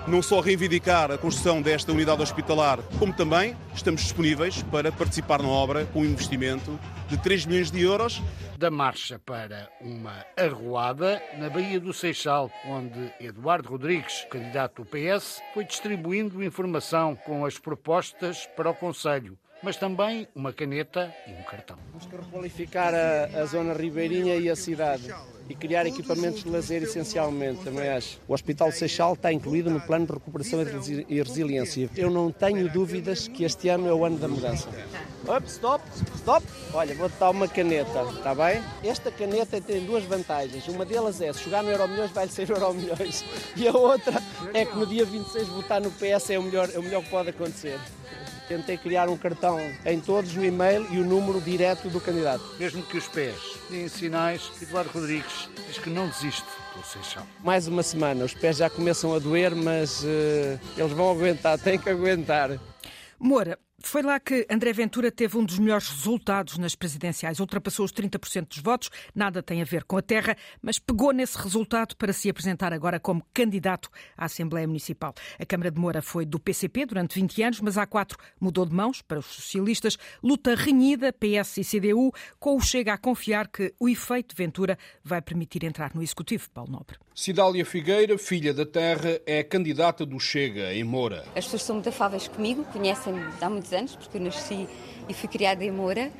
Não 0.09 0.23
só 0.23 0.41
reivindicar 0.41 1.11
a 1.11 1.19
construção 1.19 1.61
desta 1.61 1.93
unidade 1.93 2.23
hospitalar, 2.23 2.79
como 2.99 3.13
também 3.13 3.55
estamos 3.75 4.01
disponíveis 4.01 4.63
para 4.65 4.91
participar 4.91 5.43
na 5.43 5.49
obra 5.49 5.85
com 5.85 6.01
um 6.01 6.07
investimento 6.07 6.81
de 7.07 7.19
3 7.19 7.45
milhões 7.45 7.71
de 7.71 7.83
euros. 7.83 8.23
Da 8.57 8.71
marcha 8.71 9.19
para 9.19 9.69
uma 9.81 10.25
arruada 10.37 11.23
na 11.39 11.51
Baía 11.51 11.79
do 11.79 11.93
Seixal, 11.93 12.51
onde 12.67 13.13
Eduardo 13.21 13.69
Rodrigues, 13.69 14.27
candidato 14.31 14.83
do 14.83 14.89
PS, 14.89 15.43
foi 15.53 15.65
distribuindo 15.65 16.43
informação 16.43 17.15
com 17.15 17.45
as 17.45 17.59
propostas 17.59 18.49
para 18.57 18.71
o 18.71 18.75
Conselho 18.75 19.39
mas 19.63 19.77
também 19.77 20.27
uma 20.35 20.55
caneta 20.55 21.15
e 21.27 21.33
um 21.33 21.43
cartão. 21.43 21.77
Temos 21.91 22.07
que 22.07 22.17
requalificar 22.17 22.95
a, 22.95 23.41
a, 23.41 23.45
zona 23.45 23.75
ribeirinha 23.75 24.37
e 24.37 24.49
a 24.49 24.57
cidade 24.57 25.13
e 25.51 25.55
criar 25.55 25.85
equipamentos 25.85 26.45
de 26.45 26.49
lazer 26.49 26.85
essencialmente, 26.85 27.65
também 27.65 27.89
acho. 27.89 28.21
O 28.29 28.33
Hospital 28.33 28.71
Seixal 28.71 29.15
está 29.15 29.33
incluído 29.33 29.69
no 29.69 29.81
plano 29.81 30.07
de 30.07 30.13
recuperação 30.13 30.61
e 31.09 31.21
resiliência. 31.21 31.91
Eu 31.97 32.09
não 32.09 32.31
tenho 32.31 32.71
dúvidas 32.71 33.27
que 33.27 33.43
este 33.43 33.69
ano 33.69 33.89
é 33.89 33.93
o 33.93 34.05
ano 34.05 34.17
da 34.17 34.29
mudança. 34.29 34.69
Up, 35.25 35.47
stop, 35.49 35.85
stop. 36.15 36.47
Olha, 36.73 36.95
vou-te 36.95 37.17
dar 37.19 37.31
uma 37.31 37.49
caneta, 37.49 38.03
está 38.17 38.33
bem? 38.33 38.63
Esta 38.85 39.11
caneta 39.11 39.61
tem 39.61 39.85
duas 39.85 40.05
vantagens. 40.05 40.69
Uma 40.69 40.85
delas 40.85 41.21
é, 41.21 41.33
se 41.33 41.45
jogar 41.45 41.65
no 41.65 41.71
Euro 41.71 41.89
Milhões, 41.89 42.13
vai-lhe 42.13 42.31
ser 42.31 42.49
Euro 42.49 42.73
Milhões. 42.73 43.25
E 43.57 43.67
a 43.67 43.73
outra 43.73 44.23
é 44.55 44.65
que 44.65 44.77
no 44.77 44.87
dia 44.87 45.05
26 45.05 45.49
votar 45.49 45.81
no 45.81 45.91
PS 45.91 46.31
é 46.31 46.39
o 46.39 46.43
melhor, 46.43 46.71
é 46.73 46.79
o 46.79 46.83
melhor 46.83 47.03
que 47.03 47.11
pode 47.11 47.31
acontecer. 47.31 47.79
Tentei 48.51 48.77
criar 48.77 49.09
um 49.09 49.17
cartão 49.17 49.61
em 49.87 50.01
todos, 50.01 50.37
o 50.37 50.45
e-mail 50.45 50.85
e 50.91 50.99
o 50.99 51.05
número 51.05 51.41
direto 51.41 51.89
do 51.89 52.01
candidato. 52.01 52.43
Mesmo 52.59 52.83
que 52.83 52.99
os 52.99 53.07
pés 53.07 53.37
deem 53.71 53.87
sinais, 53.87 54.51
Eduardo 54.61 54.91
Rodrigues 54.91 55.49
diz 55.69 55.79
que 55.79 55.89
não 55.89 56.09
desiste 56.09 56.49
do 56.75 56.85
Seixal. 56.85 57.25
Mais 57.45 57.69
uma 57.69 57.85
semana, 57.85 58.25
os 58.25 58.35
pés 58.35 58.57
já 58.57 58.69
começam 58.69 59.15
a 59.15 59.21
doer, 59.21 59.55
mas 59.55 60.03
uh, 60.03 60.59
eles 60.77 60.91
vão 60.91 61.13
aguentar, 61.13 61.61
têm 61.61 61.79
que 61.79 61.89
aguentar. 61.89 62.59
Moura, 63.21 63.57
foi 63.83 64.03
lá 64.03 64.21
que 64.21 64.47
André 64.51 64.73
Ventura 64.73 65.11
teve 65.11 65.37
um 65.37 65.45
dos 65.45 65.59
melhores 65.59 65.89
resultados 65.89 66.59
nas 66.59 66.75
presidenciais. 66.75 67.41
Ultrapassou 67.41 67.85
os 67.85 67.93
30% 67.93 68.49
dos 68.49 68.59
votos, 68.59 68.91
nada 69.15 69.43
tem 69.43 69.63
a 69.63 69.65
ver 69.65 69.85
com 69.85 69.97
a 69.97 70.03
terra, 70.03 70.37
mas 70.63 70.79
pegou 70.79 71.13
nesse 71.13 71.39
resultado 71.39 71.97
para 71.97 72.13
se 72.13 72.29
apresentar 72.29 72.73
agora 72.73 73.01
como 73.01 73.25
candidato 73.33 73.89
à 74.17 74.27
Assembleia 74.27 74.67
Municipal. 74.67 75.15
A 75.39 75.47
Câmara 75.47 75.71
de 75.71 75.81
Moura 75.81 76.03
foi 76.03 76.25
do 76.25 76.39
PCP 76.39 76.87
durante 76.87 77.15
20 77.21 77.43
anos, 77.43 77.61
mas 77.61 77.79
há 77.79 77.87
quatro 77.87 78.19
mudou 78.41 78.67
de 78.67 78.75
mãos 78.75 79.03
para 79.03 79.19
os 79.19 79.27
socialistas. 79.27 79.97
Luta 80.23 80.55
renhida, 80.55 81.13
PS 81.13 81.59
e 81.59 81.65
CDU, 81.65 82.13
com 82.39 82.57
o 82.57 82.61
Chega 82.61 82.93
a 82.93 82.99
confiar 82.99 83.49
que 83.49 83.75
o 83.79 83.89
efeito 83.89 84.35
Ventura 84.37 84.79
vai 85.03 85.21
permitir 85.23 85.65
entrar 85.65 85.95
no 85.95 86.03
Executivo. 86.03 86.49
Paulo 86.51 86.71
Nobre. 86.71 86.97
Cidália 87.15 87.67
Figueira, 87.67 88.17
filha 88.17 88.55
da 88.55 88.65
terra, 88.65 89.21
é 89.27 89.43
candidata 89.43 90.07
do 90.07 90.19
Chega 90.19 90.73
em 90.73 90.85
Moura. 90.85 91.25
As 91.37 91.45
pessoas 91.45 91.63
são 91.65 91.77
muito 91.77 91.89
afáveis 91.89 92.29
comigo, 92.29 92.65
conhecem-me 92.73 93.21
há 93.41 93.51
muitos 93.51 93.70
muitos 93.71 93.73
anos, 93.73 93.97
porque 93.97 94.19
eu 94.19 94.21
nasci 94.21 94.69
e 95.09 95.15
fui 95.15 95.29
criada 95.29 95.65
em 95.65 95.71
Moura. 95.71 96.11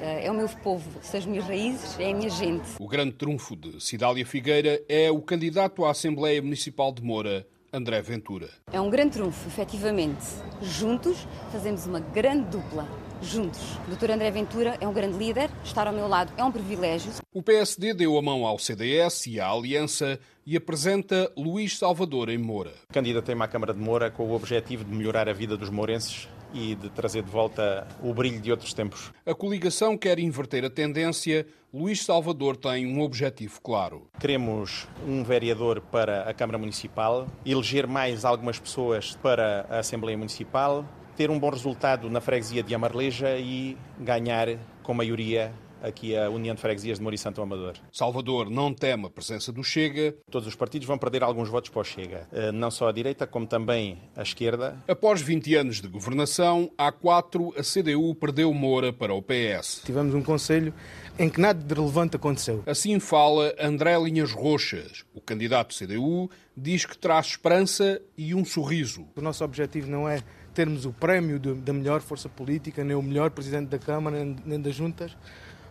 Eh, 0.00 0.26
é 0.26 0.30
o 0.30 0.34
meu 0.34 0.48
povo, 0.48 0.90
são 1.02 1.20
as 1.20 1.26
minhas 1.26 1.44
raízes, 1.44 1.98
é 2.00 2.10
a 2.10 2.14
minha 2.14 2.30
gente. 2.30 2.68
O 2.80 2.88
grande 2.88 3.12
trunfo 3.12 3.54
de 3.54 3.80
Cidália 3.80 4.26
Figueira 4.26 4.82
é 4.88 5.10
o 5.10 5.20
candidato 5.20 5.84
à 5.84 5.90
Assembleia 5.90 6.42
Municipal 6.42 6.92
de 6.92 7.02
Moura, 7.02 7.46
André 7.72 8.02
Ventura. 8.02 8.48
É 8.72 8.80
um 8.80 8.90
grande 8.90 9.12
trunfo, 9.18 9.48
efetivamente. 9.48 10.24
Juntos 10.62 11.28
fazemos 11.52 11.86
uma 11.86 12.00
grande 12.00 12.50
dupla. 12.50 12.88
Juntos. 13.22 13.60
O 13.88 13.94
Dr. 13.94 14.10
André 14.10 14.30
Ventura 14.30 14.76
é 14.80 14.86
um 14.86 14.92
grande 14.92 15.16
líder, 15.16 15.48
estar 15.64 15.86
ao 15.86 15.92
meu 15.92 16.08
lado 16.08 16.32
é 16.36 16.44
um 16.44 16.52
privilégio. 16.52 17.12
O 17.32 17.42
PSD 17.42 17.94
deu 17.94 18.18
a 18.18 18.22
mão 18.22 18.44
ao 18.44 18.58
CDS 18.58 19.26
e 19.26 19.40
à 19.40 19.48
Aliança 19.48 20.18
e 20.44 20.56
apresenta 20.56 21.32
Luís 21.36 21.78
Salvador 21.78 22.28
em 22.28 22.38
Moura. 22.38 22.72
Candidatei-me 22.92 23.42
à 23.42 23.48
Câmara 23.48 23.72
de 23.72 23.80
Moura 23.80 24.10
com 24.10 24.24
o 24.24 24.34
objetivo 24.34 24.84
de 24.84 24.94
melhorar 24.94 25.28
a 25.28 25.32
vida 25.32 25.56
dos 25.56 25.70
mourenses 25.70 26.28
e 26.54 26.74
de 26.74 26.88
trazer 26.88 27.22
de 27.22 27.30
volta 27.30 27.86
o 28.00 28.14
brilho 28.14 28.40
de 28.40 28.50
outros 28.50 28.72
tempos. 28.72 29.12
A 29.26 29.34
coligação 29.34 29.98
quer 29.98 30.18
inverter 30.18 30.64
a 30.64 30.70
tendência. 30.70 31.46
Luís 31.72 32.04
Salvador 32.04 32.56
tem 32.56 32.86
um 32.86 33.02
objetivo 33.02 33.60
claro. 33.60 34.08
Queremos 34.20 34.86
um 35.06 35.24
vereador 35.24 35.80
para 35.80 36.22
a 36.22 36.32
Câmara 36.32 36.56
Municipal, 36.56 37.26
eleger 37.44 37.86
mais 37.86 38.24
algumas 38.24 38.58
pessoas 38.58 39.18
para 39.20 39.66
a 39.68 39.80
Assembleia 39.80 40.16
Municipal, 40.16 40.88
ter 41.16 41.30
um 41.30 41.38
bom 41.38 41.50
resultado 41.50 42.08
na 42.08 42.20
freguesia 42.20 42.62
de 42.62 42.74
Amarleja 42.74 43.36
e 43.36 43.76
ganhar 43.98 44.56
com 44.84 44.94
maioria 44.94 45.52
aqui 45.84 46.16
a 46.16 46.30
União 46.30 46.54
de 46.54 46.60
Freguesias 46.60 46.98
de 46.98 47.02
Moura 47.02 47.14
e 47.14 47.18
Santo 47.18 47.42
Amador. 47.42 47.74
Salvador 47.92 48.48
não 48.50 48.72
teme 48.72 49.06
a 49.06 49.10
presença 49.10 49.52
do 49.52 49.62
Chega. 49.62 50.14
Todos 50.30 50.48
os 50.48 50.54
partidos 50.54 50.88
vão 50.88 50.96
perder 50.96 51.22
alguns 51.22 51.48
votos 51.48 51.70
para 51.70 51.80
o 51.80 51.84
Chega, 51.84 52.26
eh, 52.32 52.50
não 52.50 52.70
só 52.70 52.88
a 52.88 52.92
direita, 52.92 53.26
como 53.26 53.46
também 53.46 53.98
a 54.16 54.22
esquerda. 54.22 54.76
Após 54.88 55.20
20 55.20 55.54
anos 55.54 55.80
de 55.80 55.88
governação, 55.88 56.70
há 56.78 56.90
quatro 56.90 57.54
a 57.58 57.62
CDU 57.62 58.14
perdeu 58.14 58.52
Moura 58.54 58.92
para 58.92 59.12
o 59.12 59.22
PS. 59.22 59.82
Tivemos 59.84 60.14
um 60.14 60.22
conselho 60.22 60.72
em 61.18 61.28
que 61.28 61.40
nada 61.40 61.62
de 61.62 61.74
relevante 61.74 62.16
aconteceu. 62.16 62.62
Assim 62.66 62.98
fala 62.98 63.54
André 63.60 63.96
Linhas 63.98 64.32
Roxas. 64.32 65.04
O 65.14 65.20
candidato 65.20 65.74
CDU 65.74 66.30
diz 66.56 66.84
que 66.84 66.96
traz 66.96 67.26
esperança 67.26 68.00
e 68.16 68.34
um 68.34 68.44
sorriso. 68.44 69.06
O 69.16 69.20
nosso 69.20 69.44
objetivo 69.44 69.90
não 69.90 70.08
é 70.08 70.22
termos 70.54 70.86
o 70.86 70.92
prémio 70.92 71.38
da 71.38 71.72
melhor 71.72 72.00
força 72.00 72.28
política, 72.28 72.84
nem 72.84 72.96
o 72.96 73.02
melhor 73.02 73.30
presidente 73.30 73.68
da 73.68 73.78
Câmara, 73.78 74.24
nem 74.44 74.60
das 74.60 74.74
juntas. 74.74 75.16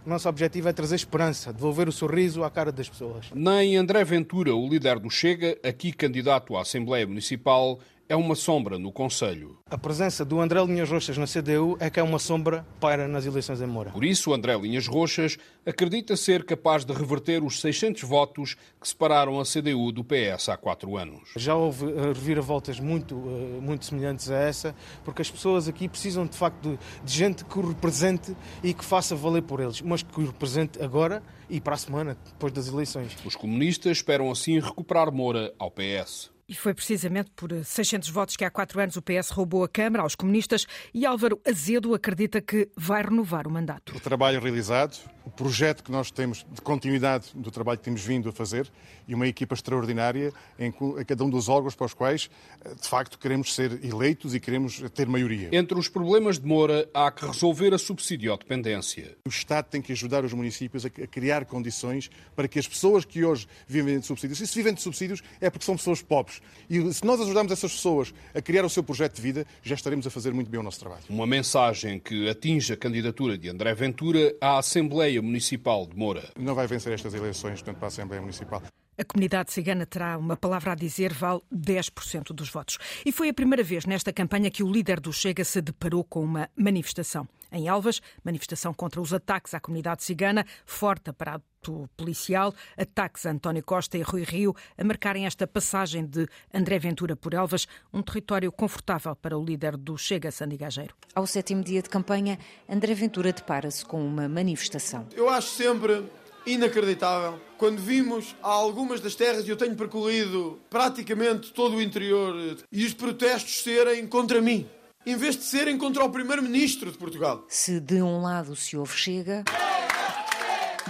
O 0.06 0.10
nosso 0.10 0.28
objetivo 0.28 0.68
é 0.68 0.74
trazer 0.74 0.96
esperança, 0.96 1.54
devolver 1.54 1.88
o 1.88 1.92
sorriso 1.92 2.44
à 2.44 2.52
cara 2.52 2.74
das 2.74 2.90
pessoas. 2.90 3.28
Nem 3.34 3.78
André 3.78 4.04
Ventura, 4.04 4.54
o 4.54 4.68
líder 4.68 5.00
do 5.00 5.10
Chega, 5.10 5.58
aqui 5.64 5.94
candidato 5.94 6.58
à 6.58 6.62
Assembleia 6.62 7.08
Municipal, 7.08 7.80
é 8.14 8.16
uma 8.16 8.36
sombra 8.36 8.78
no 8.78 8.92
Conselho. 8.92 9.58
A 9.72 9.76
presença 9.76 10.24
do 10.24 10.40
André 10.40 10.64
Linhas 10.64 10.88
Roxas 10.88 11.18
na 11.18 11.26
CDU 11.26 11.76
é 11.80 11.90
que 11.90 12.00
é 12.00 12.04
uma 12.04 12.20
sombra 12.20 12.64
para 12.80 13.08
nas 13.08 13.26
eleições 13.26 13.60
em 13.60 13.66
Moura. 13.66 13.90
Por 13.90 14.06
isso, 14.06 14.32
André 14.32 14.56
Linhas 14.56 14.86
Roxas 14.86 15.36
acredita 15.66 16.16
ser 16.16 16.46
capaz 16.46 16.86
de 16.86 16.94
reverter 16.94 17.44
os 17.44 17.60
600 17.60 18.04
votos 18.04 18.56
que 18.80 18.88
separaram 18.88 19.40
a 19.40 19.44
CDU 19.44 19.92
do 19.92 20.04
PS 20.04 20.50
há 20.50 20.58
quatro 20.58 20.96
anos. 20.96 21.32
Já 21.36 21.56
houve 21.56 21.88
eh, 21.88 22.14
reviravoltas 22.14 22.80
muito, 22.80 23.16
eh, 23.16 23.60
muito 23.60 23.84
semelhantes 23.84 24.30
a 24.30 24.38
essa, 24.38 24.76
porque 25.04 25.24
as 25.24 25.32
pessoas 25.32 25.68
aqui 25.68 25.90
precisam 25.90 26.28
de 26.28 26.38
facto 26.38 26.70
de, 26.70 26.80
de 27.04 27.12
gente 27.12 27.44
que 27.44 27.58
o 27.58 27.68
represente 27.68 28.38
e 28.62 28.76
que 28.76 28.86
faça 28.86 29.16
valer 29.16 29.42
por 29.42 29.60
eles, 29.60 29.82
mas 29.82 30.04
que 30.04 30.22
o 30.22 30.28
represente 30.28 30.80
agora 30.84 31.24
e 31.50 31.60
para 31.60 31.74
a 31.74 31.78
semana, 31.78 32.16
depois 32.26 32.54
das 32.54 32.68
eleições. 32.68 33.18
Os 33.26 33.36
comunistas 33.36 33.98
esperam 33.98 34.30
assim 34.30 34.60
recuperar 34.60 35.12
Moura 35.12 35.52
ao 35.58 35.72
PS. 35.72 36.33
E 36.48 36.54
foi 36.54 36.74
precisamente 36.74 37.32
por 37.36 37.52
600 37.64 38.10
votos 38.10 38.36
que 38.36 38.44
há 38.44 38.52
quatro 38.52 38.80
anos 38.80 38.98
o 38.98 39.02
PS 39.02 39.30
roubou 39.30 39.64
a 39.64 39.70
Câmara 39.70 40.04
aos 40.04 40.14
comunistas 40.14 40.66
e 40.94 41.06
Álvaro 41.06 41.40
Azedo 41.48 41.94
acredita 41.94 42.42
que 42.42 42.70
vai 42.76 43.02
renovar 43.02 43.48
o 43.48 43.52
mandato. 43.52 43.96
O 43.96 44.00
trabalho 44.00 44.42
realizado, 44.42 44.98
o 45.26 45.32
projeto 45.32 45.84
que 45.84 45.92
nós 45.92 46.12
temos 46.12 46.46
de 46.52 46.62
continuidade 46.62 47.28
do 47.34 47.50
trabalho 47.50 47.78
que 47.78 47.86
temos 47.86 48.04
vindo 48.04 48.28
a 48.28 48.32
fazer 48.32 48.70
e 49.08 49.16
uma 49.16 49.28
equipa 49.28 49.54
extraordinária 49.54 50.34
em 50.60 50.72
cada 51.06 51.24
um 51.24 51.30
dos 51.30 51.48
órgãos 51.48 51.76
para 51.76 51.86
os 51.86 51.94
quais, 51.94 52.30
eh, 52.64 52.76
de 52.76 52.88
facto, 52.88 53.18
queremos 53.18 53.54
ser 53.54 53.84
eleitos 53.84 54.36
e 54.36 54.40
queremos 54.40 54.82
ter 54.94 55.08
maioria. 55.08 55.50
Entre 55.52 55.78
os 55.78 55.88
problemas 55.88 56.40
de 56.40 56.46
Moura, 56.46 56.90
há 56.94 57.12
que 57.12 57.26
resolver 57.26 57.74
a 57.74 57.78
subsidiodependência. 57.78 59.18
O 59.26 59.30
Estado 59.30 59.66
tem 59.70 59.82
que 59.82 59.92
ajudar 59.92 60.26
os 60.26 60.34
municípios 60.34 60.86
a 60.86 60.90
criar 60.90 61.46
condições 61.46 62.10
para 62.36 62.48
que 62.48 62.60
as 62.60 62.68
pessoas 62.68 63.06
que 63.06 63.24
hoje 63.24 63.48
vivem 63.68 64.00
de 64.00 64.06
subsídios, 64.06 64.40
e 64.42 64.48
se 64.48 64.56
vivem 64.56 64.74
de 64.74 64.82
subsídios 64.82 65.22
é 65.40 65.50
porque 65.50 65.66
são 65.66 65.76
pessoas 65.76 66.02
pobres. 66.02 66.33
E 66.70 66.94
se 66.94 67.06
nós 67.06 67.20
ajudarmos 67.20 67.52
essas 67.52 67.74
pessoas 67.74 68.14
a 68.34 68.42
criar 68.42 68.66
o 68.66 68.70
seu 68.70 68.84
projeto 68.84 69.16
de 69.16 69.22
vida, 69.22 69.48
já 69.62 69.76
estaremos 69.76 70.08
a 70.08 70.10
fazer 70.10 70.34
muito 70.34 70.50
bem 70.50 70.60
o 70.60 70.64
nosso 70.64 70.80
trabalho. 70.80 71.04
Uma 71.10 71.28
mensagem 71.28 72.00
que 72.00 72.30
atinge 72.30 72.74
a 72.74 72.78
candidatura 72.78 73.38
de 73.38 73.50
André 73.50 73.74
Ventura 73.74 74.36
à 74.40 74.58
Assembleia 74.58 75.22
Municipal 75.22 75.86
de 75.86 75.96
Moura. 75.96 76.30
Não 76.40 76.56
vai 76.56 76.68
vencer 76.68 76.94
estas 76.94 77.14
eleições, 77.14 77.62
portanto, 77.62 77.78
para 77.78 77.88
a 77.88 77.90
Assembleia 77.90 78.22
Municipal. 78.22 78.62
A 78.96 79.04
comunidade 79.04 79.52
cigana 79.52 79.88
terá 79.88 80.18
uma 80.20 80.38
palavra 80.38 80.74
a 80.74 80.76
dizer, 80.76 81.14
vale 81.14 81.42
10% 81.52 82.32
dos 82.32 82.50
votos. 82.50 82.78
E 83.04 83.12
foi 83.12 83.30
a 83.30 83.34
primeira 83.34 83.64
vez 83.64 83.86
nesta 83.88 84.14
campanha 84.14 84.52
que 84.52 84.62
o 84.62 84.72
líder 84.72 85.00
do 85.00 85.12
Chega 85.12 85.44
se 85.44 85.62
deparou 85.62 86.04
com 86.04 86.24
uma 86.24 86.48
manifestação. 86.56 87.28
Em 87.54 87.68
Elvas, 87.68 88.02
manifestação 88.24 88.74
contra 88.74 89.00
os 89.00 89.14
ataques 89.14 89.54
à 89.54 89.60
comunidade 89.60 90.04
cigana, 90.04 90.44
forte 90.66 91.12
aparato 91.12 91.88
policial, 91.96 92.52
ataques 92.76 93.28
a 93.28 93.30
António 93.30 93.64
Costa 93.64 93.96
e 93.96 94.02
Rui 94.02 94.24
Rio 94.24 94.56
a 94.76 94.84
marcarem 94.84 95.28
esta 95.28 95.46
passagem 95.46 96.04
de 96.04 96.28
André 96.52 96.80
Ventura 96.80 97.16
por 97.16 97.32
Elvas, 97.32 97.68
um 97.94 98.02
território 98.02 98.52
confortável 98.52 99.16
para 99.16 99.38
o 99.38 99.46
líder 99.46 99.78
do 99.78 99.96
Chega, 99.96 100.32
Sandy 100.32 100.58
Gageiro. 100.58 100.96
Ao 101.14 101.28
sétimo 101.28 101.64
dia 101.64 101.84
de 101.84 101.90
campanha, 101.90 102.40
André 102.68 102.96
Ventura 102.96 103.32
depara-se 103.32 103.86
com 103.86 104.04
uma 104.04 104.28
manifestação. 104.28 105.08
Eu 105.16 105.30
acho 105.30 105.50
sempre 105.50 106.04
inacreditável. 106.48 107.40
Quando 107.58 107.78
vimos 107.78 108.36
algumas 108.42 109.00
das 109.00 109.14
terras, 109.14 109.48
e 109.48 109.50
eu 109.52 109.56
tenho 109.56 109.76
percorrido 109.76 110.60
praticamente 110.72 111.54
todo 111.54 111.76
o 111.76 111.82
interior, 111.82 112.58
e 112.72 112.84
os 112.84 112.96
protestos 112.96 113.62
serem 113.62 114.08
contra 114.08 114.42
mim, 114.42 114.68
em 115.06 115.16
vez 115.16 115.36
de 115.36 115.44
serem 115.44 115.78
contra 115.78 116.04
o 116.04 116.10
Primeiro-Ministro 116.10 116.92
de 116.92 116.98
Portugal. 116.98 117.46
Se 117.48 117.80
de 117.80 118.02
um 118.02 118.22
lado 118.22 118.56
se 118.56 118.78
ouve 118.78 118.96
chega, 118.98 119.44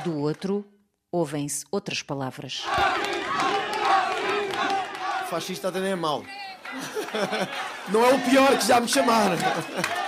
do 0.04 0.18
outro 0.18 0.66
ouvem-se 1.12 1.66
outras 1.72 2.02
palavras. 2.02 2.64
Fascista 5.30 5.72
também 5.72 5.92
é 5.92 5.96
mau. 5.96 6.24
Não 7.90 8.04
é 8.04 8.14
o 8.14 8.20
pior 8.22 8.58
que 8.58 8.68
já 8.68 8.80
me 8.80 8.88
chamaram. 8.88 9.38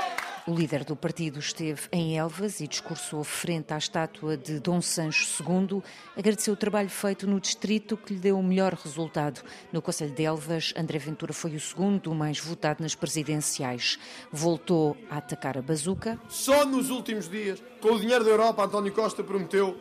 O 0.47 0.53
líder 0.53 0.84
do 0.84 0.95
partido 0.95 1.39
esteve 1.39 1.88
em 1.91 2.19
Elvas 2.19 2.60
e 2.60 2.67
discursou 2.67 3.23
frente 3.23 3.73
à 3.73 3.79
estátua 3.79 4.38
de 4.38 4.60
Dom 4.60 4.79
Sancho 4.79 5.43
II. 5.43 5.81
Agradeceu 6.15 6.53
o 6.53 6.58
trabalho 6.58 6.88
feito 6.88 7.25
no 7.25 7.39
distrito 7.39 7.97
que 7.97 8.13
lhe 8.13 8.19
deu 8.19 8.38
o 8.38 8.43
melhor 8.43 8.75
resultado. 8.75 9.41
No 9.73 9.81
Conselho 9.81 10.13
de 10.13 10.23
Elvas, 10.23 10.71
André 10.77 10.99
Ventura 10.99 11.34
foi 11.34 11.55
o 11.55 11.60
segundo 11.60 12.13
mais 12.13 12.39
votado 12.39 12.84
nas 12.84 12.93
presidenciais. 12.93 13.97
Voltou 14.31 14.95
a 15.10 15.17
atacar 15.17 15.58
a 15.58 15.63
bazuca. 15.63 16.19
Só 16.29 16.63
nos 16.63 16.91
últimos 16.91 17.27
dias, 17.27 17.60
com 17.81 17.93
o 17.93 17.99
dinheiro 17.99 18.23
da 18.23 18.29
Europa, 18.29 18.65
António 18.65 18.93
Costa 18.93 19.23
prometeu 19.23 19.75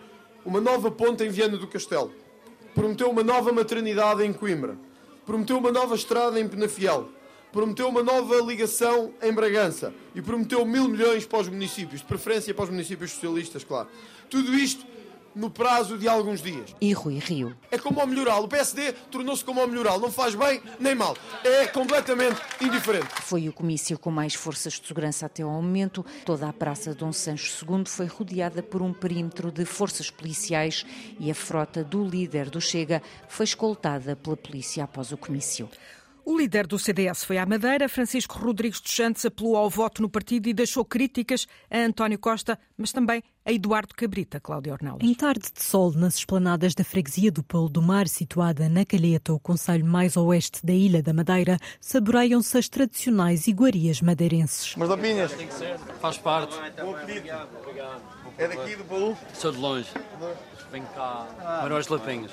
uma 0.47 0.63
nova 0.63 0.91
ponta 0.91 1.27
em 1.27 1.29
Viana 1.29 1.59
do 1.59 1.69
Castelo. 1.69 2.11
Prometeu 2.75 3.11
uma 3.11 3.23
nova 3.23 3.53
maternidade 3.53 4.25
em 4.25 4.33
Coimbra. 4.33 4.79
Prometeu 5.27 5.59
uma 5.59 5.71
nova 5.71 5.95
estrada 5.95 6.41
em 6.41 6.49
Penafiel 6.49 7.11
prometeu 7.55 7.89
uma 7.89 8.03
nova 8.03 8.35
ligação 8.41 9.15
em 9.23 9.33
Bragança 9.33 9.95
e 10.13 10.21
prometeu 10.21 10.67
mil 10.67 10.89
milhões 10.89 11.25
para 11.25 11.39
os 11.39 11.49
municípios, 11.49 12.01
de 12.01 12.07
preferência 12.07 12.53
para 12.53 12.65
os 12.65 12.71
municípios 12.71 13.13
socialistas, 13.13 13.63
claro. 13.63 13.89
Tudo 14.29 14.53
isto 14.53 14.85
no 15.37 15.49
prazo 15.49 15.97
de 15.97 16.09
alguns 16.09 16.43
dias. 16.43 16.75
E 16.81 16.93
Rui 16.93 17.19
Rio. 17.19 17.57
É 17.71 17.79
como 17.79 18.01
ao 18.01 18.09
melhoral. 18.09 18.43
O 18.43 18.49
PSD 18.49 18.93
tornou-se 19.09 19.45
como 19.45 19.61
ao 19.61 19.69
melhoral. 19.69 20.01
Não 20.01 20.11
faz 20.11 20.35
bem 20.35 20.61
nem 20.81 20.97
mal. 20.97 21.17
É 21.45 21.67
completamente 21.69 22.41
indiferente. 22.61 23.07
Foi 23.23 23.49
o 23.49 23.53
comício 23.53 23.97
com 24.01 24.11
mais 24.11 24.35
forças 24.35 24.73
de 24.75 24.87
segurança 24.87 25.27
até 25.27 25.45
ao 25.45 25.51
momento. 25.51 26.05
Toda 26.25 26.49
a 26.49 26.53
Praça 26.53 26.93
Dom 26.93 27.13
Sancho 27.13 27.65
II 27.65 27.85
foi 27.87 28.07
rodeada 28.07 28.65
por 28.65 28.83
um 28.83 28.93
perímetro 28.93 29.53
de 29.53 29.65
forças 29.65 30.11
policiais 30.11 30.85
e 31.21 31.31
a 31.31 31.35
frota 31.35 31.85
do 31.85 32.05
líder 32.05 32.51
do 32.51 32.61
Chega 32.61 33.01
foi 33.29 33.45
escoltada 33.45 34.17
pela 34.17 34.37
polícia 34.37 34.83
após 34.83 35.13
o 35.13 35.17
comício. 35.17 35.69
O 36.27 36.39
líder 36.39 36.67
do 36.67 36.79
CDS 36.79 37.23
foi 37.23 37.37
à 37.37 37.45
Madeira. 37.45 37.87
Francisco 37.87 38.39
Rodrigues 38.39 38.81
dos 38.81 38.93
Santos 38.93 39.27
apelou 39.27 39.57
ao 39.57 39.69
voto 39.69 40.01
no 40.01 40.09
partido 40.09 40.49
e 40.49 40.55
deixou 40.55 40.83
críticas 40.83 41.47
a 41.71 41.79
António 41.79 42.19
Costa, 42.19 42.59
mas 42.79 42.93
também 42.93 43.23
a 43.45 43.53
Eduardo 43.53 43.95
Cabrita, 43.95 44.41
Cláudio 44.41 44.73
Ornelas. 44.73 45.03
Em 45.03 45.13
tarde 45.13 45.53
de 45.53 45.63
sol, 45.63 45.93
nas 45.93 46.17
esplanadas 46.17 46.75
da 46.75 46.83
freguesia 46.83 47.31
do 47.31 47.43
Polo 47.43 47.69
do 47.69 47.83
Mar, 47.83 48.09
situada 48.09 48.71
na 48.71 48.87
Calheta, 48.87 49.35
o 49.35 49.39
conselho 49.39 49.85
mais 49.85 50.17
oeste 50.17 50.65
da 50.65 50.73
Ilha 50.73 51.03
da 51.03 51.13
Madeira, 51.13 51.59
saboreiam-se 51.79 52.57
as 52.57 52.71
tradicionais 52.71 53.47
iguarias 53.47 54.01
madeirenses. 54.01 54.75
Mas 54.77 54.89
ser, 55.53 55.79
faz 56.01 56.17
parte. 56.17 56.57
Bom. 56.81 56.97
É 58.39 58.49
daqui 58.49 58.77
do 58.77 58.85
Polo? 58.85 59.17
Sou 59.35 59.53
de 59.53 59.59
longe. 59.59 59.91
Venho 60.73 60.87
cá, 60.95 61.29
para 61.61 61.77
os 61.77 61.87
lapinhos. 61.89 62.33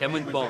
É 0.00 0.08
muito 0.08 0.30
bom. 0.30 0.48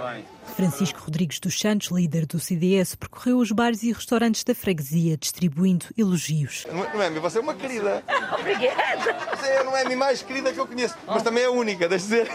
Francisco 0.57 1.01
Rodrigues 1.01 1.39
dos 1.39 1.59
Santos, 1.59 1.89
líder 1.89 2.27
do 2.27 2.41
CDS, 2.41 2.95
percorreu 2.95 3.39
os 3.39 3.53
bares 3.53 3.83
e 3.83 3.93
restaurantes 3.93 4.43
da 4.45 4.55
freguesia, 4.55 5.17
distribuindo 5.17 5.87
elogios. 5.97 6.67
Noemi, 6.95 7.19
você 7.21 7.39
é 7.39 7.41
uma 7.41 7.55
querida. 7.55 8.03
Obrigada. 8.39 9.37
Você 9.37 9.47
é 9.47 9.59
a 9.59 9.65
Noemi 9.65 9.97
mais 9.97 10.23
querida 10.23 10.53
que 10.53 10.59
eu 10.59 10.67
conheço, 10.67 10.97
mas 11.07 11.23
também 11.23 11.45
é 11.45 11.47
a 11.47 11.51
única, 11.51 11.89
deixa 11.89 12.05
dizer. 12.05 12.29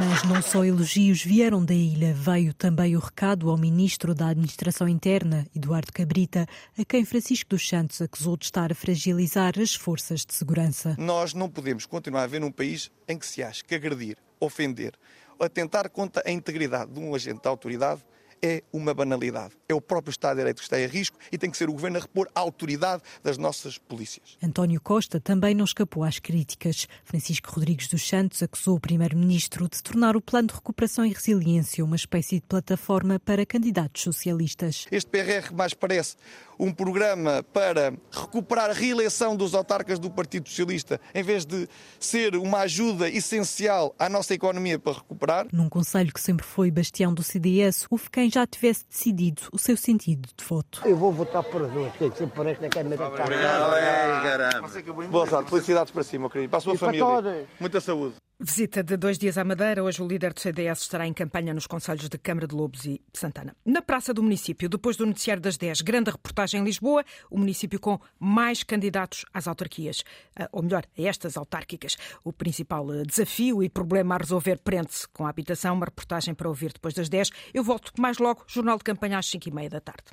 Mas 0.00 0.22
não 0.24 0.42
só 0.42 0.64
elogios 0.64 1.24
vieram 1.24 1.64
da 1.64 1.74
ilha, 1.74 2.12
veio 2.12 2.52
também 2.52 2.94
o 2.94 3.00
recado 3.00 3.50
ao 3.50 3.56
ministro 3.56 4.14
da 4.14 4.28
Administração 4.28 4.86
Interna, 4.86 5.46
Eduardo 5.56 5.92
Cabrita, 5.92 6.46
a 6.78 6.84
quem 6.84 7.04
Francisco 7.04 7.50
dos 7.50 7.66
Santos 7.66 8.00
acusou 8.02 8.36
de 8.36 8.44
estar 8.44 8.70
a 8.70 8.74
fragilizar 8.74 9.54
as 9.58 9.74
forças 9.74 10.26
de 10.26 10.34
segurança. 10.34 10.94
Nós 10.98 11.32
não 11.32 11.48
podemos 11.48 11.86
continuar 11.86 12.24
a 12.24 12.26
ver 12.26 12.40
num 12.40 12.52
país 12.52 12.90
em 13.08 13.18
que 13.18 13.26
se 13.26 13.42
acha 13.42 13.64
que 13.64 13.74
agredir, 13.74 14.16
ofender, 14.38 14.92
atentar 15.38 15.88
contra 15.90 16.22
a 16.26 16.30
integridade 16.30 16.92
de 16.92 17.00
um 17.00 17.14
agente 17.14 17.42
da 17.42 17.50
autoridade 17.50 18.04
é 18.42 18.62
uma 18.72 18.94
banalidade. 18.94 19.54
É 19.68 19.74
o 19.74 19.80
próprio 19.80 20.10
Estado 20.10 20.36
de 20.36 20.40
Direito 20.40 20.58
que 20.58 20.62
está 20.62 20.80
em 20.80 20.86
risco 20.86 21.18
e 21.30 21.38
tem 21.38 21.50
que 21.50 21.56
ser 21.56 21.68
o 21.68 21.72
Governo 21.72 21.98
a 21.98 22.00
repor 22.00 22.28
a 22.34 22.40
autoridade 22.40 23.02
das 23.22 23.38
nossas 23.38 23.78
polícias. 23.78 24.36
António 24.42 24.80
Costa 24.80 25.20
também 25.20 25.54
não 25.54 25.64
escapou 25.64 26.04
às 26.04 26.18
críticas. 26.18 26.86
Francisco 27.04 27.50
Rodrigues 27.50 27.88
dos 27.88 28.06
Santos 28.06 28.42
acusou 28.42 28.76
o 28.76 28.80
Primeiro-Ministro 28.80 29.68
de 29.68 29.82
tornar 29.82 30.16
o 30.16 30.20
Plano 30.20 30.48
de 30.48 30.54
Recuperação 30.54 31.04
e 31.04 31.12
Resiliência 31.12 31.84
uma 31.84 31.96
espécie 31.96 32.36
de 32.36 32.42
plataforma 32.42 33.18
para 33.18 33.44
candidatos 33.44 34.02
socialistas. 34.02 34.86
Este 34.90 35.10
PRR 35.10 35.52
mais 35.52 35.74
parece 35.74 36.16
um 36.58 36.72
programa 36.72 37.42
para 37.52 37.92
recuperar 38.10 38.70
a 38.70 38.72
reeleição 38.72 39.36
dos 39.36 39.54
autarcas 39.54 39.98
do 39.98 40.10
Partido 40.10 40.48
Socialista, 40.48 41.00
em 41.14 41.22
vez 41.22 41.44
de 41.44 41.68
ser 42.00 42.34
uma 42.34 42.60
ajuda 42.60 43.08
essencial 43.08 43.94
à 43.98 44.08
nossa 44.08 44.34
economia 44.34 44.78
para 44.78 44.94
recuperar. 44.94 45.46
Num 45.52 45.68
conselho 45.68 46.12
que 46.12 46.20
sempre 46.20 46.44
foi 46.44 46.70
bastião 46.70 47.14
do 47.14 47.22
CDS, 47.22 47.86
houve 47.88 48.10
quem 48.10 48.27
já 48.30 48.46
tivesse 48.46 48.84
decidido 48.88 49.42
o 49.52 49.58
seu 49.58 49.76
sentido 49.76 50.28
de 50.36 50.44
voto. 50.44 50.82
Eu 50.84 50.96
vou 50.96 51.12
votar 51.12 51.42
por 51.42 51.66
duas, 51.68 51.92
que 51.92 52.10
sempre 52.10 52.36
parece 52.36 52.62
na 52.62 52.68
Câmara 52.68 52.96
da 52.96 53.08
Obrigado, 53.08 55.10
Boa 55.10 55.26
sorte, 55.26 55.50
felicidades 55.50 55.92
para 55.92 56.02
si, 56.02 56.18
meu 56.18 56.30
querido, 56.30 56.50
para 56.50 56.58
a 56.58 56.60
sua 56.60 56.74
e 56.74 56.78
família. 56.78 57.46
Muita 57.60 57.80
saúde. 57.80 58.14
Visita 58.40 58.84
de 58.84 58.96
dois 58.96 59.18
dias 59.18 59.36
à 59.36 59.42
Madeira. 59.42 59.82
Hoje 59.82 60.00
o 60.00 60.06
líder 60.06 60.32
do 60.32 60.38
CDS 60.38 60.82
estará 60.82 61.04
em 61.04 61.12
campanha 61.12 61.52
nos 61.52 61.66
conselhos 61.66 62.08
de 62.08 62.16
Câmara 62.16 62.46
de 62.46 62.54
Lobos 62.54 62.84
e 62.84 63.02
Santana. 63.12 63.56
Na 63.66 63.82
Praça 63.82 64.14
do 64.14 64.22
Município, 64.22 64.68
depois 64.68 64.96
do 64.96 65.04
noticiário 65.04 65.42
das 65.42 65.56
10, 65.56 65.80
grande 65.80 66.12
reportagem 66.12 66.60
em 66.60 66.64
Lisboa, 66.64 67.04
o 67.28 67.36
município 67.36 67.80
com 67.80 67.98
mais 68.16 68.62
candidatos 68.62 69.24
às 69.34 69.48
autarquias, 69.48 70.04
ah, 70.36 70.48
ou 70.52 70.62
melhor, 70.62 70.86
a 70.96 71.02
estas 71.02 71.36
autárquicas. 71.36 71.96
O 72.22 72.32
principal 72.32 72.88
ah, 72.92 73.02
desafio 73.02 73.60
e 73.60 73.68
problema 73.68 74.14
a 74.14 74.18
resolver 74.18 74.60
prende-se 74.60 75.08
com 75.08 75.26
a 75.26 75.30
habitação. 75.30 75.74
Uma 75.74 75.86
reportagem 75.86 76.32
para 76.32 76.48
ouvir 76.48 76.72
depois 76.72 76.94
das 76.94 77.08
10. 77.08 77.30
Eu 77.52 77.64
volto 77.64 77.92
mais 78.00 78.18
logo, 78.18 78.44
Jornal 78.46 78.78
de 78.78 78.84
Campanha 78.84 79.18
às 79.18 79.26
5 79.26 79.48
e 79.48 79.52
meia 79.52 79.68
da 79.68 79.80
tarde. 79.80 80.04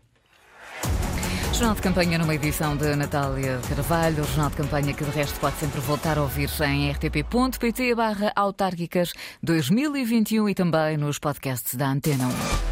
Jornal 1.56 1.76
de 1.76 1.82
campanha 1.84 2.18
numa 2.18 2.36
edição 2.36 2.76
de 2.76 2.98
Natália 2.98 3.62
Carvalho, 3.70 4.24
o 4.24 4.28
jornal 4.28 4.50
de 4.50 4.58
campanha 4.58 4.94
que 4.94 5.06
de 5.06 5.12
resto 5.12 5.40
pode 5.40 5.56
sempre 5.56 5.80
voltar 5.80 6.18
a 6.18 6.22
ouvir 6.22 6.50
em 6.66 6.92
rtp.pt 6.92 7.96
barra 7.96 8.34
autárquicas 8.36 9.14
2021 9.42 10.50
e 10.50 10.54
também 10.54 10.98
nos 10.98 11.18
podcasts 11.18 11.76
da 11.76 11.88
Antena 11.88 12.28
1. 12.28 12.66